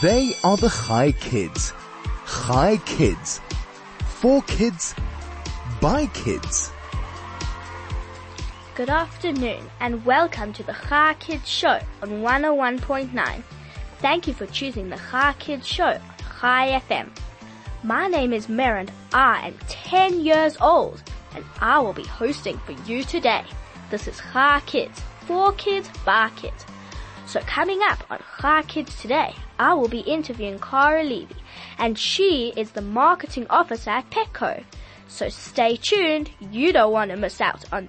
They 0.00 0.36
are 0.44 0.56
the 0.56 0.68
Chai 0.68 1.10
Kids. 1.10 1.72
Chai 2.24 2.76
Kids. 2.86 3.40
For 3.98 4.42
kids. 4.42 4.94
By 5.80 6.06
kids. 6.14 6.70
Good 8.76 8.90
afternoon 8.90 9.68
and 9.80 10.06
welcome 10.06 10.52
to 10.52 10.62
the 10.62 10.76
Chai 10.88 11.14
Kids 11.14 11.48
Show 11.48 11.80
on 12.00 12.22
101.9. 12.22 13.42
Thank 13.98 14.28
you 14.28 14.34
for 14.34 14.46
choosing 14.46 14.88
the 14.88 15.00
Chai 15.10 15.34
Kids 15.40 15.66
Show 15.66 15.86
on 15.86 16.00
Chai 16.40 16.80
FM. 16.88 17.08
My 17.82 18.06
name 18.06 18.32
is 18.32 18.46
Mirand. 18.46 18.90
I 19.12 19.48
am 19.48 19.58
10 19.66 20.20
years 20.24 20.56
old 20.60 21.02
and 21.34 21.44
I 21.60 21.80
will 21.80 21.92
be 21.92 22.04
hosting 22.04 22.58
for 22.58 22.72
you 22.88 23.02
today. 23.02 23.42
This 23.90 24.06
is 24.06 24.20
Chai 24.32 24.62
Kids, 24.64 25.02
for 25.26 25.52
kids, 25.54 25.90
by 26.04 26.30
kids. 26.36 26.64
So 27.26 27.40
coming 27.40 27.80
up 27.82 28.04
on 28.08 28.20
Chai 28.40 28.62
Kids 28.62 28.94
today, 29.00 29.34
I 29.58 29.74
will 29.74 29.88
be 29.88 30.00
interviewing 30.00 30.58
Kara 30.58 31.02
Levy 31.02 31.36
and 31.78 31.98
she 31.98 32.52
is 32.56 32.70
the 32.70 32.82
marketing 32.82 33.46
officer 33.50 33.90
at 33.90 34.10
Petco. 34.10 34.64
So 35.08 35.28
stay 35.28 35.76
tuned, 35.76 36.30
you 36.40 36.72
don't 36.72 36.92
want 36.92 37.10
to 37.10 37.16
miss 37.16 37.40
out 37.40 37.64
on 37.72 37.88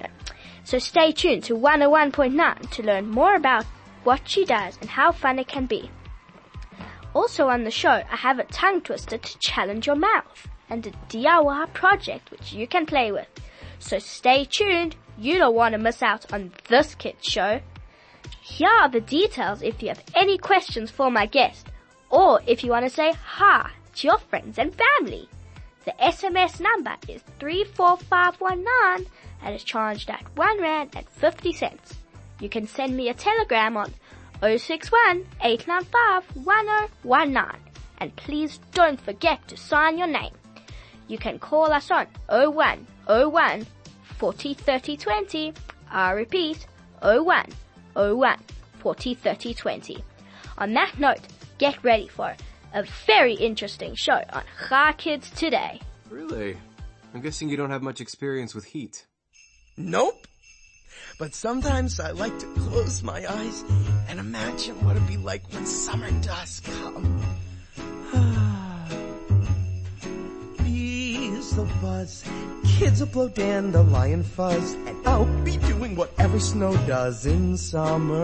no. 0.00 0.06
So 0.64 0.78
stay 0.78 1.12
tuned 1.12 1.44
to 1.44 1.54
101.9 1.54 2.70
to 2.70 2.82
learn 2.82 3.08
more 3.08 3.34
about 3.34 3.64
what 4.04 4.28
she 4.28 4.44
does 4.44 4.78
and 4.80 4.90
how 4.90 5.12
fun 5.12 5.38
it 5.38 5.48
can 5.48 5.66
be. 5.66 5.90
Also 7.14 7.48
on 7.48 7.64
the 7.64 7.70
show, 7.70 8.02
I 8.10 8.16
have 8.16 8.38
a 8.38 8.44
tongue 8.44 8.80
twister 8.82 9.18
to 9.18 9.38
challenge 9.38 9.86
your 9.86 9.96
mouth 9.96 10.48
and 10.68 10.86
a 10.86 10.90
DIY 11.08 11.72
project 11.72 12.30
which 12.30 12.52
you 12.52 12.66
can 12.66 12.86
play 12.86 13.12
with. 13.12 13.28
So 13.78 13.98
stay 13.98 14.44
tuned, 14.44 14.96
you 15.18 15.38
don't 15.38 15.54
want 15.54 15.72
to 15.72 15.78
miss 15.78 16.02
out 16.02 16.32
on 16.32 16.52
this 16.68 16.94
kids 16.94 17.24
show. 17.24 17.60
Here 18.48 18.70
are 18.70 18.88
the 18.88 19.00
details 19.00 19.60
if 19.60 19.82
you 19.82 19.88
have 19.88 20.04
any 20.14 20.38
questions 20.38 20.88
for 20.88 21.10
my 21.10 21.26
guest 21.26 21.66
or 22.10 22.40
if 22.46 22.62
you 22.62 22.70
want 22.70 22.84
to 22.86 22.90
say 22.90 23.12
hi 23.12 23.70
to 23.96 24.06
your 24.06 24.18
friends 24.18 24.56
and 24.56 24.72
family. 24.72 25.28
The 25.84 25.92
SMS 26.00 26.60
number 26.60 26.94
is 27.08 27.22
34519 27.40 29.10
and 29.42 29.54
is 29.54 29.64
charged 29.64 30.08
at 30.10 30.24
1 30.36 30.62
Rand 30.62 30.90
and 30.94 31.08
50 31.08 31.52
cents. 31.52 31.94
You 32.40 32.48
can 32.48 32.68
send 32.68 32.96
me 32.96 33.08
a 33.08 33.14
telegram 33.14 33.76
on 33.76 33.92
061 34.40 35.26
895 35.42 36.36
1019 36.46 37.60
and 37.98 38.14
please 38.14 38.60
don't 38.72 39.00
forget 39.00 39.46
to 39.48 39.56
sign 39.56 39.98
your 39.98 40.06
name. 40.06 40.32
You 41.08 41.18
can 41.18 41.40
call 41.40 41.72
us 41.72 41.90
on 41.90 42.06
0101 42.28 43.66
40 44.18 44.54
30 44.54 44.96
20. 44.96 45.52
I 45.90 46.12
repeat 46.12 46.66
01 47.02 47.52
01 47.96 48.38
40 48.78 49.14
30 49.14 49.54
20. 49.54 50.04
On 50.58 50.72
that 50.74 50.98
note, 50.98 51.20
get 51.58 51.82
ready 51.82 52.08
for 52.08 52.34
a 52.74 52.84
very 53.06 53.34
interesting 53.34 53.94
show 53.94 54.22
on 54.32 54.42
Chai 54.68 54.92
Kids 54.92 55.30
today. 55.30 55.80
Really? 56.10 56.56
I'm 57.14 57.20
guessing 57.20 57.48
you 57.48 57.56
don't 57.56 57.70
have 57.70 57.82
much 57.82 58.00
experience 58.00 58.54
with 58.54 58.66
heat. 58.66 59.06
Nope. 59.76 60.26
But 61.18 61.34
sometimes 61.34 61.98
I 61.98 62.10
like 62.10 62.38
to 62.38 62.46
close 62.54 63.02
my 63.02 63.24
eyes 63.26 63.64
and 64.08 64.20
imagine 64.20 64.84
what 64.84 64.96
it'd 64.96 65.08
be 65.08 65.16
like 65.16 65.50
when 65.52 65.64
summer 65.64 66.10
does 66.20 66.60
come. 66.60 67.20
Bees 70.58 71.54
will 71.56 71.68
buzz, 71.80 72.22
kids 72.76 73.00
will 73.00 73.06
blow 73.08 73.28
dandelion 73.28 74.22
fuzz, 74.22 74.74
and 74.74 75.08
I'll 75.08 75.24
be 75.44 75.56
doing 75.56 75.96
whatever 75.96 76.38
snow 76.38 76.76
does 76.86 77.24
in 77.24 77.56
summer. 77.56 78.22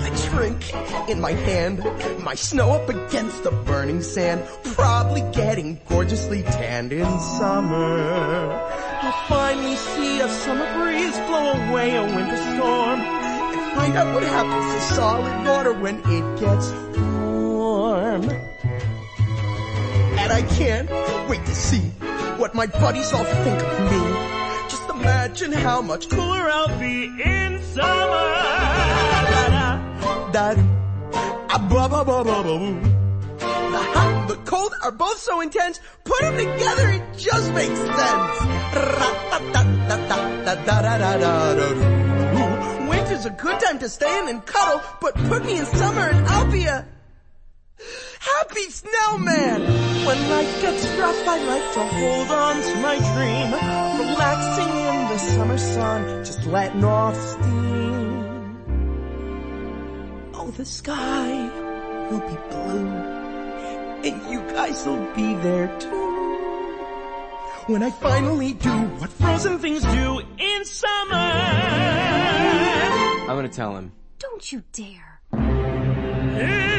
I 0.00 0.10
drink 0.30 0.74
in 1.10 1.20
my 1.20 1.32
hand, 1.32 1.84
my 2.24 2.34
snow 2.34 2.70
up 2.70 2.88
against 2.88 3.44
the 3.44 3.50
burning 3.50 4.00
sand, 4.00 4.42
probably 4.64 5.20
getting 5.32 5.78
gorgeously 5.86 6.44
tanned 6.44 6.92
in 6.94 7.20
summer. 7.20 8.50
I'll 9.02 9.28
finally 9.28 9.76
see 9.76 10.20
a 10.20 10.28
summer 10.30 10.72
breeze 10.78 11.18
blow 11.28 11.52
away 11.68 11.94
a 11.94 12.04
winter 12.04 12.38
storm, 12.54 13.00
and 13.00 13.76
find 13.76 13.96
out 13.98 14.14
what 14.14 14.22
happens 14.22 14.74
to 14.74 14.80
solid 14.94 15.46
water 15.46 15.74
when 15.74 16.00
it 16.06 16.40
gets 16.40 16.72
warm. 16.96 18.30
And 20.28 20.44
I 20.44 20.54
can't 20.56 20.90
wait 21.30 21.42
to 21.46 21.54
see 21.54 21.80
what 22.36 22.54
my 22.54 22.66
buddies 22.66 23.10
all 23.14 23.24
think 23.24 23.62
of 23.62 23.80
me. 23.90 24.68
Just 24.68 24.86
imagine 24.90 25.52
how 25.52 25.80
much 25.80 26.10
cooler 26.10 26.50
I'll 26.50 26.78
be 26.78 27.04
in 27.04 27.62
summer. 27.62 28.28
The 33.38 33.82
hot 33.94 34.20
and 34.20 34.28
the 34.28 34.36
cold 34.44 34.74
are 34.82 34.92
both 34.92 35.16
so 35.16 35.40
intense, 35.40 35.80
put 36.04 36.20
them 36.20 36.36
together, 36.36 36.90
it 36.90 37.16
just 37.16 37.50
makes 37.54 37.78
sense. 37.78 38.40
Winter's 42.90 43.24
a 43.24 43.30
good 43.30 43.58
time 43.60 43.78
to 43.78 43.88
stay 43.88 44.18
in 44.20 44.28
and 44.28 44.44
cuddle, 44.44 44.82
but 45.00 45.14
put 45.14 45.42
me 45.46 45.58
in 45.58 45.64
summer 45.64 46.02
and 46.02 46.26
I'll 46.26 46.52
be 46.52 46.64
a 46.64 46.86
happy 48.20 48.70
snowman. 48.70 49.62
When 50.06 50.30
life 50.30 50.62
gets 50.62 50.86
rough, 50.98 51.26
I 51.26 51.38
like 51.44 51.72
to 51.74 51.84
hold 51.84 52.30
on 52.30 52.56
to 52.62 52.74
my 52.80 52.96
dream, 53.14 53.52
relaxing 54.08 54.68
in 54.68 55.08
the 55.08 55.18
summer 55.18 55.58
sun, 55.58 56.24
just 56.24 56.46
letting 56.46 56.84
off 56.84 57.16
steam. 57.16 58.58
Oh, 60.34 60.50
the 60.56 60.64
sky 60.64 61.50
will 62.10 62.20
be 62.20 62.36
blue, 62.50 62.88
and 64.06 64.30
you 64.30 64.40
guys 64.52 64.86
will 64.86 65.04
be 65.14 65.34
there 65.34 65.68
too. 65.78 65.98
When 67.66 67.82
I 67.82 67.90
finally 67.90 68.54
do 68.54 68.70
what 68.70 69.10
frozen 69.10 69.58
things 69.58 69.82
do 69.82 70.20
in 70.38 70.64
summer. 70.64 71.16
I'm 73.28 73.36
gonna 73.36 73.48
tell 73.48 73.76
him. 73.76 73.92
Don't 74.18 74.50
you 74.50 74.62
dare. 74.72 75.20
In 75.34 76.77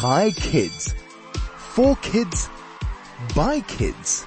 Chai 0.00 0.30
Kids. 0.30 0.94
For 1.74 1.94
kids. 1.96 2.48
By 3.36 3.60
kids. 3.60 4.24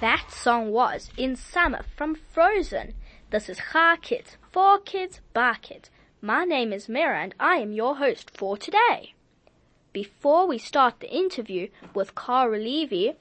That 0.00 0.30
song 0.30 0.72
was 0.72 1.10
In 1.18 1.36
Summer 1.36 1.84
from 1.94 2.14
Frozen. 2.14 2.94
This 3.28 3.50
is 3.50 3.58
Chai 3.70 3.96
Kids, 4.00 4.38
for 4.50 4.78
kids, 4.78 5.20
by 5.34 5.56
kids. 5.60 5.90
My 6.22 6.46
name 6.46 6.72
is 6.72 6.88
Mira 6.88 7.20
and 7.20 7.34
I 7.38 7.56
am 7.56 7.74
your 7.74 7.96
host 7.96 8.30
for 8.34 8.56
today. 8.56 9.12
Before 9.92 10.46
we 10.46 10.56
start 10.56 11.00
the 11.00 11.14
interview 11.14 11.68
with 11.92 12.14
Kara 12.14 12.58
Levy, 12.58 13.12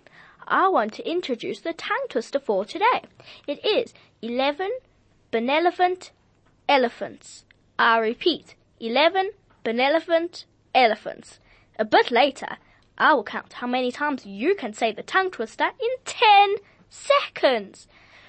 I 0.47 0.69
want 0.69 0.94
to 0.94 1.06
introduce 1.12 1.59
the 1.59 1.74
tongue 1.74 2.06
twister 2.07 2.40
for 2.40 2.63
today. 2.63 3.01
It 3.46 3.66
is 3.66 3.94
11 4.22 4.72
benevolent 5.31 6.12
elephants. 6.69 7.44
I 7.78 7.97
repeat, 7.97 8.56
11 8.80 9.31
benevolent 9.66 10.46
elephants. 10.74 11.40
A 11.78 11.85
bit 11.85 12.12
later, 12.12 12.57
I 12.97 13.13
will 13.13 13.24
count 13.24 13.53
how 13.53 13.68
many 13.68 13.91
times 13.91 14.25
you 14.25 14.56
can 14.56 14.74
say 14.74 14.91
the 14.91 15.03
tongue 15.03 15.31
twister 15.31 15.72
in 15.80 15.90
10 16.06 16.56
seconds. 16.90 17.88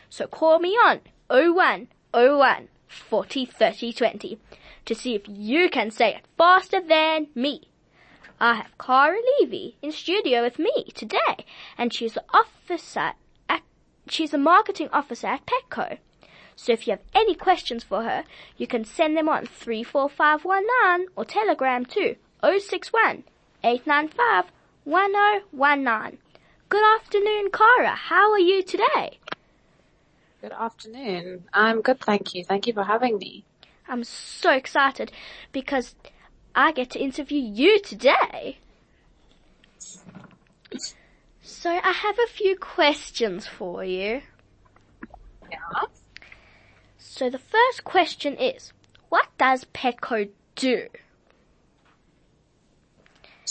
So 0.09 0.27
call 0.27 0.59
me 0.59 0.71
on 0.71 1.01
0101 1.29 2.69
40 2.87 3.47
30 3.47 3.93
20 3.93 4.39
to 4.85 4.95
see 4.95 5.15
if 5.15 5.23
you 5.29 5.69
can 5.71 5.91
say 5.91 6.15
it 6.15 6.27
faster 6.37 6.81
than 6.81 7.29
me. 7.35 7.69
I 8.41 8.55
have 8.55 8.79
Kara 8.79 9.19
Levy 9.39 9.77
in 9.83 9.93
studio 9.93 10.43
with 10.43 10.59
me 10.59 10.87
today, 10.95 11.45
and 11.77 11.93
she's 11.93 12.15
the 12.15 12.25
officer 12.33 13.13
at, 13.49 13.63
she's 14.09 14.33
a 14.33 14.39
marketing 14.39 14.89
officer 14.93 15.27
at 15.27 15.47
Petco. 15.47 15.99
So 16.57 16.73
if 16.73 16.87
you 16.87 16.93
have 16.93 17.03
any 17.15 17.35
questions 17.35 17.85
for 17.85 18.03
her, 18.03 18.25
you 18.57 18.67
can 18.67 18.85
send 18.85 19.17
them 19.17 19.29
on 19.29 19.47
34519 19.47 21.09
or 21.17 21.25
telegram 21.25 21.85
to 21.87 22.17
061 22.43 23.25
895 23.63 24.53
1019. 24.85 26.19
Good 26.69 26.95
afternoon, 26.97 27.51
Kara. 27.53 27.95
How 27.95 28.33
are 28.33 28.39
you 28.39 28.63
today? 28.63 29.19
Good 30.41 30.53
afternoon. 30.53 31.45
I'm 31.53 31.83
good, 31.83 32.01
thank 32.01 32.35
you. 32.35 32.45
Thank 32.45 32.67
you 32.67 32.73
for 32.73 32.85
having 32.85 33.19
me. 33.19 33.45
I'm 33.87 34.05
so 34.05 34.53
excited 34.53 35.13
because 35.53 35.95
I 36.55 36.73
get 36.73 36.91
to 36.91 36.99
interview 36.99 37.41
you 37.41 37.79
today. 37.81 38.59
So 41.43 41.71
I 41.71 41.93
have 41.93 42.19
a 42.19 42.29
few 42.29 42.57
questions 42.57 43.47
for 43.47 43.85
you. 43.85 44.23
Yeah. 45.51 45.59
So 46.97 47.29
the 47.29 47.39
first 47.39 47.85
question 47.85 48.37
is, 48.37 48.73
what 49.11 49.27
does 49.37 49.67
Petco 49.75 50.31
do? 50.55 50.87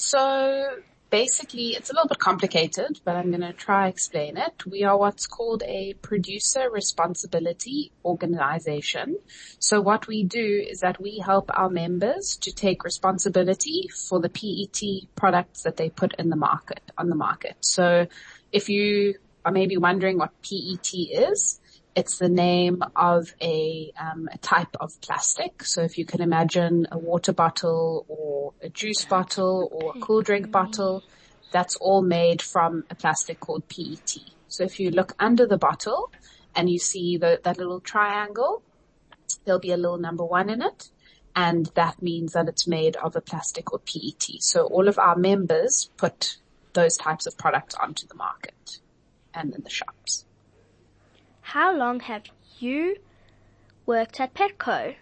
So 0.01 0.77
basically, 1.09 1.73
it's 1.75 1.89
a 1.89 1.93
little 1.93 2.07
bit 2.07 2.19
complicated, 2.19 3.01
but 3.03 3.17
I'm 3.17 3.31
going 3.31 3.41
to 3.41 3.51
try 3.51 3.89
explain 3.89 4.37
it. 4.37 4.65
We 4.65 4.83
are 4.83 4.97
what's 4.97 5.27
called 5.27 5.61
a 5.63 5.93
producer 5.95 6.69
responsibility 6.71 7.91
organization. 8.05 9.17
So 9.59 9.81
what 9.81 10.07
we 10.07 10.23
do 10.23 10.65
is 10.67 10.79
that 10.79 11.01
we 11.01 11.19
help 11.19 11.51
our 11.53 11.69
members 11.69 12.37
to 12.37 12.51
take 12.51 12.85
responsibility 12.85 13.89
for 14.07 14.21
the 14.21 14.29
PET 14.29 15.09
products 15.15 15.63
that 15.63 15.75
they 15.75 15.89
put 15.89 16.15
in 16.17 16.29
the 16.29 16.37
market, 16.37 16.81
on 16.97 17.09
the 17.09 17.15
market. 17.15 17.57
So 17.59 18.07
if 18.53 18.69
you 18.69 19.15
are 19.43 19.51
maybe 19.51 19.75
wondering 19.75 20.17
what 20.17 20.31
PET 20.41 20.93
is, 20.93 21.59
it's 21.99 22.17
the 22.17 22.29
name 22.29 22.81
of 22.95 23.35
a, 23.41 23.91
um, 23.99 24.29
a 24.31 24.37
type 24.37 24.73
of 24.79 24.99
plastic. 25.01 25.63
So 25.63 25.81
if 25.81 25.97
you 25.97 26.05
can 26.05 26.21
imagine 26.21 26.87
a 26.91 26.97
water 26.97 27.33
bottle 27.33 28.05
or 28.07 28.53
a 28.61 28.69
juice 28.69 29.03
bottle 29.03 29.69
or 29.69 29.93
a 29.95 29.99
cool 29.99 30.21
drink 30.21 30.49
bottle, 30.49 31.03
that's 31.51 31.75
all 31.75 32.01
made 32.01 32.41
from 32.41 32.85
a 32.89 32.95
plastic 32.95 33.41
called 33.41 33.67
PET. 33.67 34.15
So 34.47 34.63
if 34.63 34.79
you 34.79 34.91
look 34.91 35.13
under 35.19 35.45
the 35.45 35.57
bottle 35.57 36.09
and 36.55 36.69
you 36.69 36.79
see 36.79 37.17
the, 37.17 37.41
that 37.43 37.57
little 37.57 37.81
triangle, 37.81 38.63
there'll 39.43 39.59
be 39.59 39.73
a 39.73 39.77
little 39.77 39.97
number 39.97 40.23
one 40.23 40.49
in 40.49 40.61
it. 40.61 40.89
And 41.35 41.65
that 41.75 42.01
means 42.01 42.31
that 42.31 42.47
it's 42.47 42.65
made 42.65 42.95
of 42.95 43.17
a 43.17 43.21
plastic 43.21 43.73
or 43.73 43.79
PET. 43.79 44.25
So 44.39 44.63
all 44.67 44.87
of 44.87 44.97
our 44.97 45.17
members 45.17 45.89
put 45.97 46.37
those 46.71 46.95
types 46.95 47.27
of 47.27 47.37
products 47.37 47.75
onto 47.75 48.07
the 48.07 48.15
market 48.15 48.79
and 49.33 49.53
in 49.53 49.63
the 49.63 49.69
shops. 49.69 50.25
How 51.53 51.75
long 51.75 52.01
have 52.01 52.25
you 52.59 52.97
worked 53.87 54.19
at 54.19 54.35
Petco? 54.35 54.93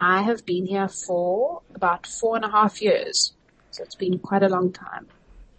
I 0.00 0.22
have 0.22 0.46
been 0.46 0.64
here 0.64 0.88
for 0.88 1.60
about 1.74 2.06
four 2.06 2.36
and 2.36 2.44
a 2.46 2.50
half 2.50 2.80
years. 2.80 3.34
So 3.70 3.82
it's 3.82 3.96
been 3.96 4.18
quite 4.18 4.42
a 4.42 4.48
long 4.48 4.72
time. 4.72 5.08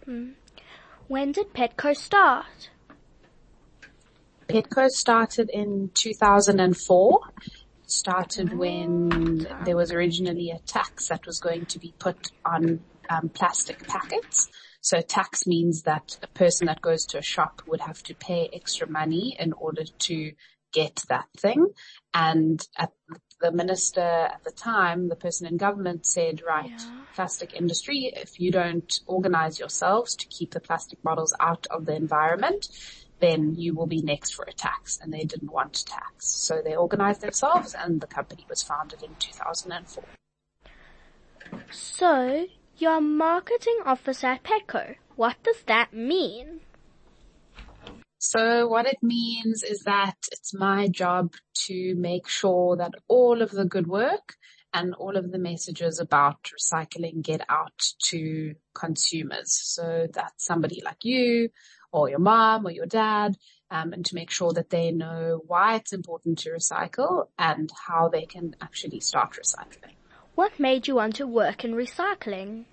Hmm. 0.04 0.30
When 1.06 1.30
did 1.30 1.54
Petco 1.54 1.96
start? 1.96 2.70
Petco 4.48 4.90
started 4.90 5.48
in 5.50 5.92
2004. 5.94 7.20
It 7.36 7.52
Started 7.88 8.50
oh, 8.52 8.56
when 8.56 9.46
there 9.64 9.76
was 9.76 9.92
originally 9.92 10.50
a 10.50 10.58
tax 10.66 11.06
that 11.06 11.24
was 11.24 11.38
going 11.38 11.66
to 11.66 11.78
be 11.78 11.94
put 12.00 12.32
on 12.44 12.80
um, 13.08 13.28
plastic 13.28 13.86
packets. 13.86 14.48
So 14.86 15.00
tax 15.00 15.48
means 15.48 15.82
that 15.82 16.16
a 16.22 16.28
person 16.28 16.68
that 16.68 16.80
goes 16.80 17.06
to 17.06 17.18
a 17.18 17.22
shop 17.22 17.60
would 17.66 17.80
have 17.80 18.04
to 18.04 18.14
pay 18.14 18.48
extra 18.52 18.88
money 18.88 19.36
in 19.36 19.52
order 19.52 19.82
to 19.82 20.32
get 20.72 21.02
that 21.08 21.26
thing. 21.36 21.66
And 22.14 22.64
at 22.78 22.92
the 23.40 23.50
minister 23.50 24.00
at 24.00 24.44
the 24.44 24.52
time, 24.52 25.08
the 25.08 25.16
person 25.16 25.48
in 25.48 25.56
government 25.56 26.06
said, 26.06 26.40
right, 26.46 26.70
yeah. 26.70 27.00
plastic 27.16 27.52
industry, 27.52 28.12
if 28.14 28.38
you 28.38 28.52
don't 28.52 29.00
organize 29.06 29.58
yourselves 29.58 30.14
to 30.14 30.28
keep 30.28 30.52
the 30.52 30.60
plastic 30.60 31.02
bottles 31.02 31.34
out 31.40 31.66
of 31.68 31.84
the 31.84 31.96
environment, 31.96 32.68
then 33.18 33.56
you 33.56 33.74
will 33.74 33.88
be 33.88 34.02
next 34.02 34.36
for 34.36 34.44
a 34.44 34.52
tax. 34.52 35.00
And 35.02 35.12
they 35.12 35.24
didn't 35.24 35.50
want 35.50 35.84
tax. 35.84 36.28
So 36.28 36.62
they 36.64 36.76
organized 36.76 37.22
themselves 37.22 37.74
and 37.74 38.00
the 38.00 38.06
company 38.06 38.46
was 38.48 38.62
founded 38.62 39.02
in 39.02 39.16
2004. 39.18 40.04
So 41.72 42.46
you're 42.78 43.00
marketing 43.00 43.78
officer 43.84 44.28
at 44.28 44.42
Petco. 44.42 44.96
What 45.16 45.36
does 45.42 45.62
that 45.66 45.92
mean? 45.92 46.60
So 48.18 48.66
what 48.66 48.86
it 48.86 48.98
means 49.02 49.62
is 49.62 49.80
that 49.84 50.16
it's 50.32 50.54
my 50.54 50.88
job 50.88 51.34
to 51.66 51.94
make 51.96 52.28
sure 52.28 52.76
that 52.76 52.92
all 53.08 53.42
of 53.42 53.50
the 53.50 53.64
good 53.64 53.86
work 53.86 54.34
and 54.74 54.94
all 54.94 55.16
of 55.16 55.32
the 55.32 55.38
messages 55.38 56.00
about 56.00 56.50
recycling 56.58 57.22
get 57.22 57.42
out 57.48 57.80
to 58.08 58.54
consumers. 58.74 59.52
So 59.52 60.06
that's 60.12 60.44
somebody 60.44 60.82
like 60.84 61.04
you 61.04 61.50
or 61.92 62.10
your 62.10 62.18
mom 62.18 62.66
or 62.66 62.70
your 62.70 62.86
dad, 62.86 63.36
um, 63.70 63.92
and 63.92 64.04
to 64.04 64.14
make 64.14 64.30
sure 64.30 64.52
that 64.52 64.70
they 64.70 64.90
know 64.90 65.40
why 65.46 65.76
it's 65.76 65.92
important 65.92 66.38
to 66.40 66.50
recycle 66.50 67.28
and 67.38 67.70
how 67.86 68.08
they 68.08 68.26
can 68.26 68.54
actually 68.60 69.00
start 69.00 69.38
recycling. 69.40 69.94
What 70.36 70.60
made 70.60 70.86
you 70.86 70.96
want 70.96 71.16
to 71.16 71.26
work 71.26 71.64
in 71.64 71.72
recycling? 71.72 72.66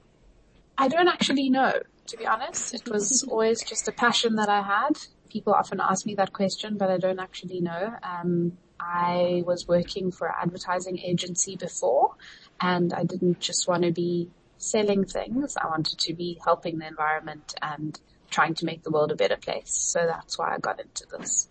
I 0.78 0.90
don't 0.90 1.08
actually 1.08 1.50
know, 1.50 1.72
to 2.08 2.18
be 2.18 2.28
honest. 2.28 2.74
It 2.74 2.90
was 2.90 3.24
always 3.24 3.64
just 3.64 3.88
a 3.88 3.94
passion 3.94 4.36
that 4.36 4.50
I 4.50 4.62
had. 4.62 4.98
People 5.30 5.54
often 5.54 5.80
ask 5.80 6.06
me 6.06 6.14
that 6.16 6.34
question, 6.34 6.78
but 6.78 6.92
I 6.92 6.98
don't 6.98 7.22
actually 7.22 7.62
know. 7.62 7.96
Um, 8.04 8.58
I 8.82 9.44
was 9.46 9.66
working 9.66 10.12
for 10.12 10.28
an 10.28 10.34
advertising 10.42 11.00
agency 11.00 11.56
before 11.56 12.16
and 12.60 12.92
I 12.92 13.06
didn't 13.06 13.40
just 13.40 13.66
want 13.66 13.84
to 13.84 13.94
be 13.94 14.30
selling 14.58 15.06
things. 15.06 15.56
I 15.56 15.68
wanted 15.68 16.00
to 16.00 16.14
be 16.14 16.42
helping 16.44 16.80
the 16.80 16.88
environment 16.88 17.56
and 17.62 17.98
trying 18.30 18.56
to 18.56 18.66
make 18.66 18.84
the 18.84 18.92
world 18.92 19.14
a 19.14 19.16
better 19.16 19.38
place. 19.38 19.72
So 19.72 20.06
that's 20.06 20.38
why 20.38 20.54
I 20.54 20.58
got 20.58 20.82
into 20.82 21.06
this. 21.18 21.48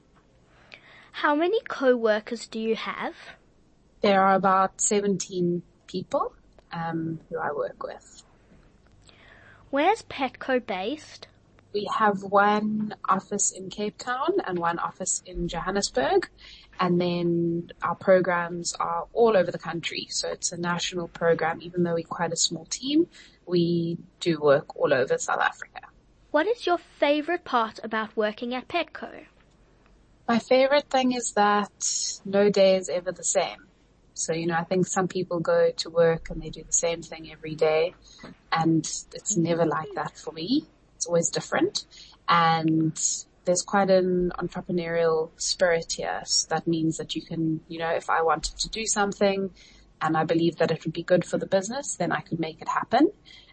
How 1.12 1.35
many 1.35 1.62
co-workers 1.62 2.49
do 2.49 2.61
you 2.61 2.76
have? 2.76 3.15
There 4.03 4.20
are 4.20 4.35
about 4.35 4.82
17 4.82 5.62
people 5.93 6.33
um, 6.73 7.21
who 7.29 7.39
I 7.39 7.53
work 7.53 7.83
with. 7.83 8.25
Where's 9.71 10.03
Petco 10.03 10.65
based? 10.65 11.29
We 11.73 11.89
have 11.97 12.23
one 12.23 12.94
office 13.09 13.53
in 13.53 13.71
Cape 13.71 13.97
Town 13.97 14.41
and 14.44 14.59
one 14.59 14.79
office 14.79 15.23
in 15.25 15.49
Johannesburg. 15.49 16.29
And 16.81 17.00
then 17.00 17.71
our 17.83 17.94
programs 17.94 18.75
are 18.75 19.06
all 19.12 19.37
over 19.37 19.50
the 19.50 19.59
country. 19.59 20.09
So 20.11 20.29
it's 20.29 20.53
a 20.53 20.59
national 20.59 21.09
program. 21.09 21.62
Even 21.62 21.83
though 21.83 21.94
we're 21.94 22.05
quite 22.05 22.33
a 22.33 22.37
small 22.37 22.67
team, 22.67 23.06
we 23.47 23.99
do 24.21 24.39
work 24.41 24.77
all 24.77 24.93
over 24.93 25.17
South 25.17 25.41
Africa. 25.41 25.81
What 26.31 26.47
is 26.47 26.67
your 26.67 26.79
favorite 26.99 27.44
part 27.44 27.79
about 27.83 28.17
working 28.17 28.55
at 28.55 28.69
Petco? 28.69 29.25
My 30.29 30.39
favorite 30.39 30.89
thing 30.91 31.12
is 31.12 31.33
that 31.33 31.73
no 32.25 32.50
day 32.50 32.77
is 32.77 32.89
ever 32.89 33.12
the 33.12 33.25
same. 33.25 33.67
So, 34.14 34.32
you 34.32 34.47
know, 34.47 34.56
I 34.56 34.64
think 34.64 34.87
some 34.87 35.09
people 35.09 35.41
go 35.41 35.70
to 35.79 35.91
work 35.91 36.31
and 36.31 36.41
they 36.41 36.50
do 36.50 36.62
the 36.62 36.73
same 36.73 37.03
thing 37.03 37.31
every 37.32 37.55
day 37.55 37.94
and 38.50 38.85
it's 39.14 39.37
never 39.37 39.64
like 39.64 39.88
that 39.94 40.17
for 40.17 40.32
me. 40.32 40.67
It's 40.97 41.06
always 41.06 41.31
different. 41.31 41.85
And 42.29 42.99
there's 43.44 43.62
quite 43.62 43.91
an 43.91 44.32
entrepreneurial 44.38 45.31
spirit 45.37 45.93
here. 45.93 46.23
So 46.25 46.49
that 46.50 46.67
means 46.67 46.99
that 46.99 47.17
you 47.17 47.23
can, 47.23 47.61
you 47.69 47.79
know, 47.79 47.91
if 47.91 48.11
I 48.11 48.23
wanted 48.23 48.59
to 48.59 48.69
do 48.69 48.87
something 48.87 49.50
and 50.00 50.17
I 50.17 50.25
believe 50.25 50.56
that 50.56 50.70
it 50.70 50.85
would 50.85 50.93
be 50.93 51.03
good 51.03 51.25
for 51.25 51.38
the 51.38 51.47
business, 51.47 51.97
then 51.97 52.12
I 52.12 52.20
could 52.20 52.38
make 52.38 52.61
it 52.61 52.69
happen. 52.69 53.11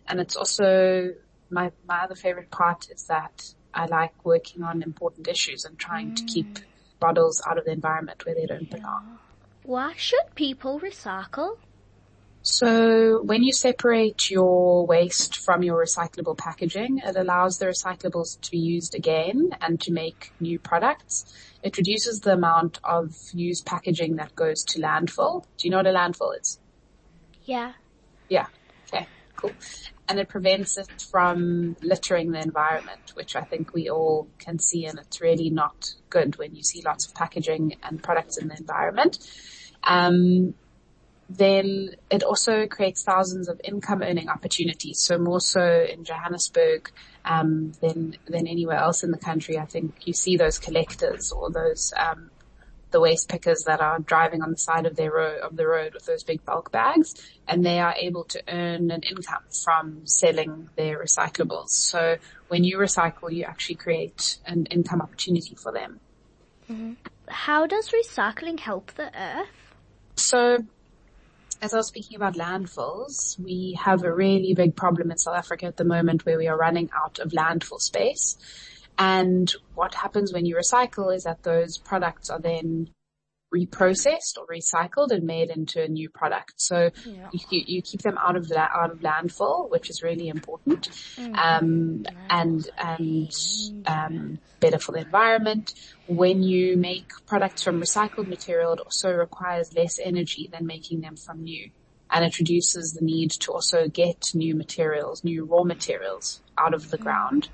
And 0.08 0.20
it's 0.20 0.36
also 0.36 1.14
my, 1.50 1.72
my 1.88 2.04
other 2.04 2.16
favorite 2.16 2.52
part 2.52 2.90
is 2.92 3.06
that 3.06 3.54
I 3.74 3.86
like 3.86 4.26
working 4.26 4.64
on 4.64 4.82
important 4.82 5.28
issues 5.28 5.66
and 5.66 5.78
trying 5.78 6.12
mm. 6.12 6.16
to 6.18 6.24
keep 6.26 6.60
mm. 6.60 6.64
bottles 7.00 7.42
out 7.48 7.58
of 7.58 7.66
the 7.66 7.72
environment 7.72 8.26
where 8.26 8.36
they 8.36 8.46
don't 8.46 8.70
belong. 8.70 9.20
Why 9.70 9.94
should 9.98 10.34
people 10.34 10.80
recycle? 10.80 11.58
So 12.42 13.22
when 13.22 13.44
you 13.44 13.54
separate 13.54 14.32
your 14.32 14.88
waste 14.88 15.38
from 15.46 15.62
your 15.62 15.86
recyclable 15.86 16.36
packaging, 16.36 17.02
it 17.06 17.16
allows 17.16 17.60
the 17.60 17.68
recyclables 17.68 18.42
to 18.42 18.50
be 18.50 18.58
used 18.58 18.96
again 18.96 19.52
and 19.62 19.80
to 19.82 19.92
make 19.92 20.34
new 20.40 20.58
products. 20.58 21.32
It 21.62 21.78
reduces 21.78 22.22
the 22.22 22.34
amount 22.34 22.80
of 22.84 23.14
used 23.32 23.68
packaging 23.68 24.16
that 24.16 24.34
goes 24.34 24.64
to 24.70 24.82
landfill. 24.82 25.44
Do 25.60 25.68
you 25.68 25.70
know 25.70 25.78
what 25.78 25.86
a 25.86 25.94
landfill 25.94 26.34
is? 26.42 26.60
Yeah. 27.44 27.74
Yeah. 28.28 28.48
Okay. 28.92 29.08
Cool. 29.36 29.54
And 30.08 30.18
it 30.18 30.30
prevents 30.30 30.80
it 30.80 30.90
from 31.12 31.76
littering 31.84 32.32
the 32.32 32.42
environment, 32.42 33.12
which 33.14 33.36
I 33.36 33.42
think 33.42 33.76
we 33.76 33.88
all 33.88 34.30
can 34.40 34.58
see 34.58 34.88
and 34.88 34.98
it's 34.98 35.22
really 35.22 35.52
not 35.52 35.92
good 36.10 36.40
when 36.40 36.56
you 36.56 36.64
see 36.64 36.82
lots 36.84 37.06
of 37.06 37.14
packaging 37.14 37.76
and 37.84 38.02
products 38.02 38.40
in 38.40 38.48
the 38.48 38.58
environment. 38.58 39.20
Um, 39.84 40.54
then 41.30 41.96
it 42.10 42.24
also 42.24 42.66
creates 42.66 43.04
thousands 43.04 43.48
of 43.50 43.62
income 43.64 44.02
earning 44.02 44.30
opportunities. 44.30 45.00
So 45.00 45.18
more 45.20 45.40
so 45.40 45.86
in 45.88 46.04
Johannesburg 46.04 46.92
um, 47.24 47.74
than 47.82 48.16
than 48.26 48.48
anywhere 48.48 48.78
else 48.78 49.04
in 49.04 49.12
the 49.12 49.18
country. 49.18 49.58
I 49.58 49.66
think 49.66 50.08
you 50.08 50.14
see 50.14 50.38
those 50.38 50.58
collectors 50.58 51.32
or 51.32 51.52
those 51.52 51.94
um, 51.96 52.32
the 52.92 53.00
waste 53.00 53.30
pickers 53.30 53.64
that 53.68 53.80
are 53.80 54.00
driving 54.00 54.42
on 54.42 54.50
the 54.50 54.58
side 54.58 54.88
of 54.88 54.96
their 54.96 55.12
road 55.12 55.40
of 55.42 55.56
the 55.56 55.68
road 55.68 55.94
with 55.94 56.06
those 56.08 56.24
big 56.24 56.44
bulk 56.46 56.72
bags, 56.72 57.14
and 57.48 57.64
they 57.64 57.80
are 57.80 57.94
able 57.94 58.24
to 58.24 58.42
earn 58.48 58.90
an 58.90 59.04
income 59.04 59.44
from 59.64 60.08
selling 60.08 60.70
their 60.76 60.98
recyclables. 60.98 61.70
So 61.70 62.18
when 62.48 62.64
you 62.64 62.78
recycle, 62.78 63.32
you 63.32 63.44
actually 63.44 63.76
create 63.76 64.40
an 64.48 64.66
income 64.66 65.02
opportunity 65.02 65.54
for 65.54 65.72
them. 65.72 66.00
Mm-hmm. 66.72 66.94
How 67.28 67.68
does 67.68 67.92
recycling 67.92 68.60
help 68.60 68.94
the 68.96 69.12
earth? 69.16 69.48
So 70.20 70.66
as 71.62 71.74
I 71.74 71.78
was 71.78 71.88
speaking 71.88 72.16
about 72.16 72.36
landfills, 72.36 73.40
we 73.40 73.78
have 73.82 74.04
a 74.04 74.14
really 74.14 74.54
big 74.54 74.76
problem 74.76 75.12
in 75.12 75.18
South 75.18 75.36
Africa 75.36 75.66
at 75.66 75.78
the 75.78 75.84
moment 75.84 76.26
where 76.26 76.38
we 76.38 76.48
are 76.48 76.58
running 76.58 76.90
out 76.96 77.20
of 77.20 77.32
landfill 77.32 77.82
space. 77.82 78.38
And 78.98 79.54
what 79.76 79.96
happens 79.96 80.34
when 80.34 80.46
you 80.46 80.56
recycle 80.56 81.14
is 81.16 81.24
that 81.24 81.44
those 81.44 81.78
products 81.78 82.30
are 82.30 82.40
then 82.40 82.90
reprocessed 83.54 84.38
or 84.38 84.46
recycled 84.48 85.12
and 85.12 85.24
made 85.24 85.50
into 85.50 85.82
a 85.82 85.88
new 85.88 86.10
product. 86.10 86.54
So 86.58 86.92
Yeah. 87.06 87.30
you, 87.32 87.64
you 87.68 87.82
keep 87.82 88.02
them 88.02 88.18
out 88.18 88.36
of 88.36 88.50
la- 88.50 88.68
out 88.74 88.92
of 88.92 89.00
landfill, 89.00 89.70
which 89.70 89.90
is 89.90 90.02
really 90.04 90.28
important, 90.28 90.90
um, 91.36 92.04
and 92.30 92.62
and 92.78 93.32
um, 93.88 94.40
better 94.60 94.80
for 94.80 94.92
the 94.92 95.00
environment. 95.00 95.74
When 96.06 96.44
you 96.44 96.78
make 96.78 97.10
products 97.28 97.64
from 97.64 97.82
recycled 97.82 98.28
material, 98.28 98.74
it 98.74 98.80
also 98.80 99.12
requires 99.12 99.74
less 99.76 99.98
energy 100.04 100.50
than 100.52 100.66
making 100.66 101.02
them 101.02 101.16
from 101.16 101.44
new, 101.44 101.72
and 102.12 102.26
it 102.26 102.38
reduces 102.40 102.94
the 102.94 103.06
need 103.06 103.32
to 103.32 103.52
also 103.52 103.88
get 103.88 104.32
new 104.34 104.56
materials, 104.56 105.24
new 105.24 105.46
raw 105.46 105.64
materials 105.64 106.42
out 106.58 106.74
of 106.74 106.90
the 106.90 106.98
ground, 106.98 107.50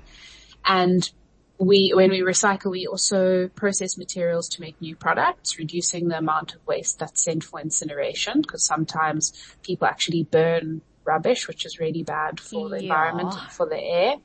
and 0.66 1.10
we, 1.58 1.92
when 1.94 2.10
we 2.10 2.20
recycle, 2.20 2.70
we 2.70 2.86
also 2.86 3.48
process 3.48 3.96
materials 3.96 4.48
to 4.50 4.60
make 4.60 4.80
new 4.80 4.94
products, 4.96 5.58
reducing 5.58 6.08
the 6.08 6.18
amount 6.18 6.54
of 6.54 6.60
waste 6.66 6.98
that's 6.98 7.24
sent 7.24 7.44
for 7.44 7.60
incineration, 7.60 8.42
because 8.42 8.64
sometimes 8.64 9.32
people 9.62 9.86
actually 9.86 10.24
burn 10.24 10.82
rubbish, 11.06 11.48
which 11.48 11.64
is 11.64 11.78
really 11.80 12.02
bad 12.02 12.40
for 12.40 12.68
the 12.68 12.76
Yeah. 12.76 12.82
environment 12.82 13.34
and 13.40 13.50
for 13.52 13.66
the 13.68 13.78
air. 13.80 14.16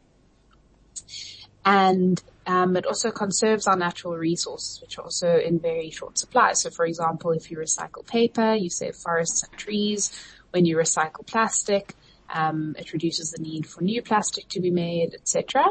And 1.64 2.22
um, 2.48 2.76
it 2.76 2.86
also 2.88 3.12
conserves 3.12 3.68
our 3.68 3.78
natural 3.78 4.18
resources, 4.18 4.82
which 4.82 4.98
are 4.98 5.04
also 5.04 5.38
in 5.38 5.60
very 5.60 5.92
short 5.92 6.18
supply. 6.18 6.54
So, 6.54 6.70
for 6.70 6.86
example, 6.86 7.32
if 7.32 7.52
you 7.52 7.58
recycle 7.58 8.06
paper, 8.06 8.56
you 8.56 8.70
save 8.70 8.96
forests 8.96 9.44
and 9.44 9.58
trees. 9.58 10.12
When 10.50 10.66
you 10.66 10.76
recycle 10.76 11.26
plastic, 11.26 11.96
um, 12.34 12.76
it 12.78 12.94
reduces 12.94 13.32
the 13.32 13.42
need 13.42 13.68
for 13.68 13.84
new 13.84 14.02
plastic 14.02 14.50
to 14.50 14.60
be 14.60 14.72
made, 14.72 15.14
etc. 15.14 15.66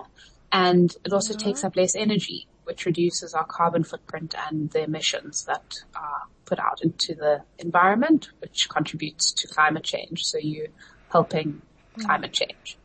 And 0.53 0.95
it 1.05 1.13
also 1.13 1.35
uh-huh. 1.35 1.45
takes 1.45 1.65
up 1.65 1.77
less 1.77 1.95
energy, 1.95 2.47
which 2.65 2.87
reduces 2.87 3.35
our 3.35 3.45
carbon 3.45 3.85
footprint 3.85 4.35
and 4.49 4.71
the 4.71 4.83
emissions 4.83 5.45
that 5.45 5.79
are 5.95 6.23
put 6.45 6.59
out 6.59 6.83
into 6.83 7.15
the 7.15 7.43
environment, 7.59 8.31
which 8.41 8.69
contributes 8.69 9.33
to 9.33 9.49
climate 9.49 9.85
change. 9.85 10.25
So 10.25 10.39
you're 10.39 10.67
helping 11.11 11.63
mm. 11.97 12.05
climate 12.05 12.33
change. 12.33 12.77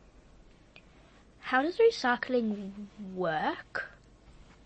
How 1.39 1.61
does 1.61 1.77
recycling 1.77 2.71
work? 3.13 3.89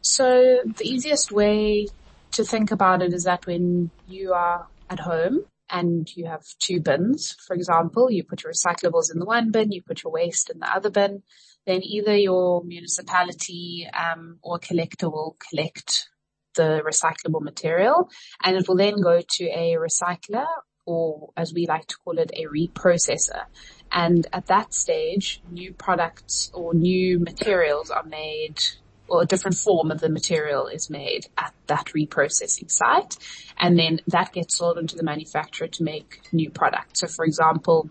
So 0.01 0.61
the 0.63 0.85
easiest 0.85 1.31
way 1.31 1.87
to 2.31 2.43
think 2.43 2.71
about 2.71 3.01
it 3.01 3.13
is 3.13 3.23
that 3.25 3.45
when 3.45 3.91
you 4.07 4.33
are 4.33 4.67
at 4.89 4.99
home 4.99 5.45
and 5.69 6.09
you 6.15 6.25
have 6.25 6.43
two 6.59 6.79
bins, 6.79 7.35
for 7.45 7.53
example, 7.53 8.09
you 8.09 8.23
put 8.23 8.43
your 8.43 8.53
recyclables 8.53 9.11
in 9.11 9.19
the 9.19 9.25
one 9.25 9.51
bin, 9.51 9.71
you 9.71 9.81
put 9.81 10.03
your 10.03 10.13
waste 10.13 10.49
in 10.49 10.59
the 10.59 10.73
other 10.73 10.89
bin, 10.89 11.23
then 11.69 11.83
either 11.83 12.15
your 12.15 12.63
municipality 12.63 13.87
um, 13.93 14.37
or 14.41 14.59
collector 14.59 15.09
will 15.09 15.37
collect 15.49 16.09
the 16.55 16.81
recyclable 16.85 17.41
material 17.41 18.09
and 18.43 18.57
it 18.57 18.67
will 18.67 18.75
then 18.75 18.99
go 19.01 19.21
to 19.21 19.45
a 19.45 19.77
recycler 19.77 20.45
or 20.89 21.31
as 21.37 21.53
we 21.53 21.67
like 21.67 21.85
to 21.85 21.95
call 22.03 22.17
it, 22.17 22.31
a 22.33 22.45
reprocessor. 22.45 23.43
And 23.91 24.25
at 24.33 24.47
that 24.47 24.73
stage, 24.73 25.39
new 25.51 25.71
products 25.71 26.49
or 26.51 26.73
new 26.73 27.19
materials 27.19 27.91
are 27.91 28.03
made 28.03 28.59
or 29.07 29.21
a 29.21 29.25
different 29.25 29.57
form 29.57 29.91
of 29.91 29.99
the 29.99 30.09
material 30.09 30.67
is 30.67 30.89
made 30.89 31.27
at 31.37 31.53
that 31.67 31.87
reprocessing 31.95 32.71
site. 32.71 33.17
And 33.59 33.77
then 33.77 34.01
that 34.07 34.33
gets 34.33 34.57
sold 34.57 34.79
into 34.79 34.95
the 34.95 35.03
manufacturer 35.03 35.67
to 35.67 35.83
make 35.83 36.21
new 36.31 36.49
products. 36.49 37.01
So 37.01 37.07
for 37.07 37.23
example, 37.25 37.89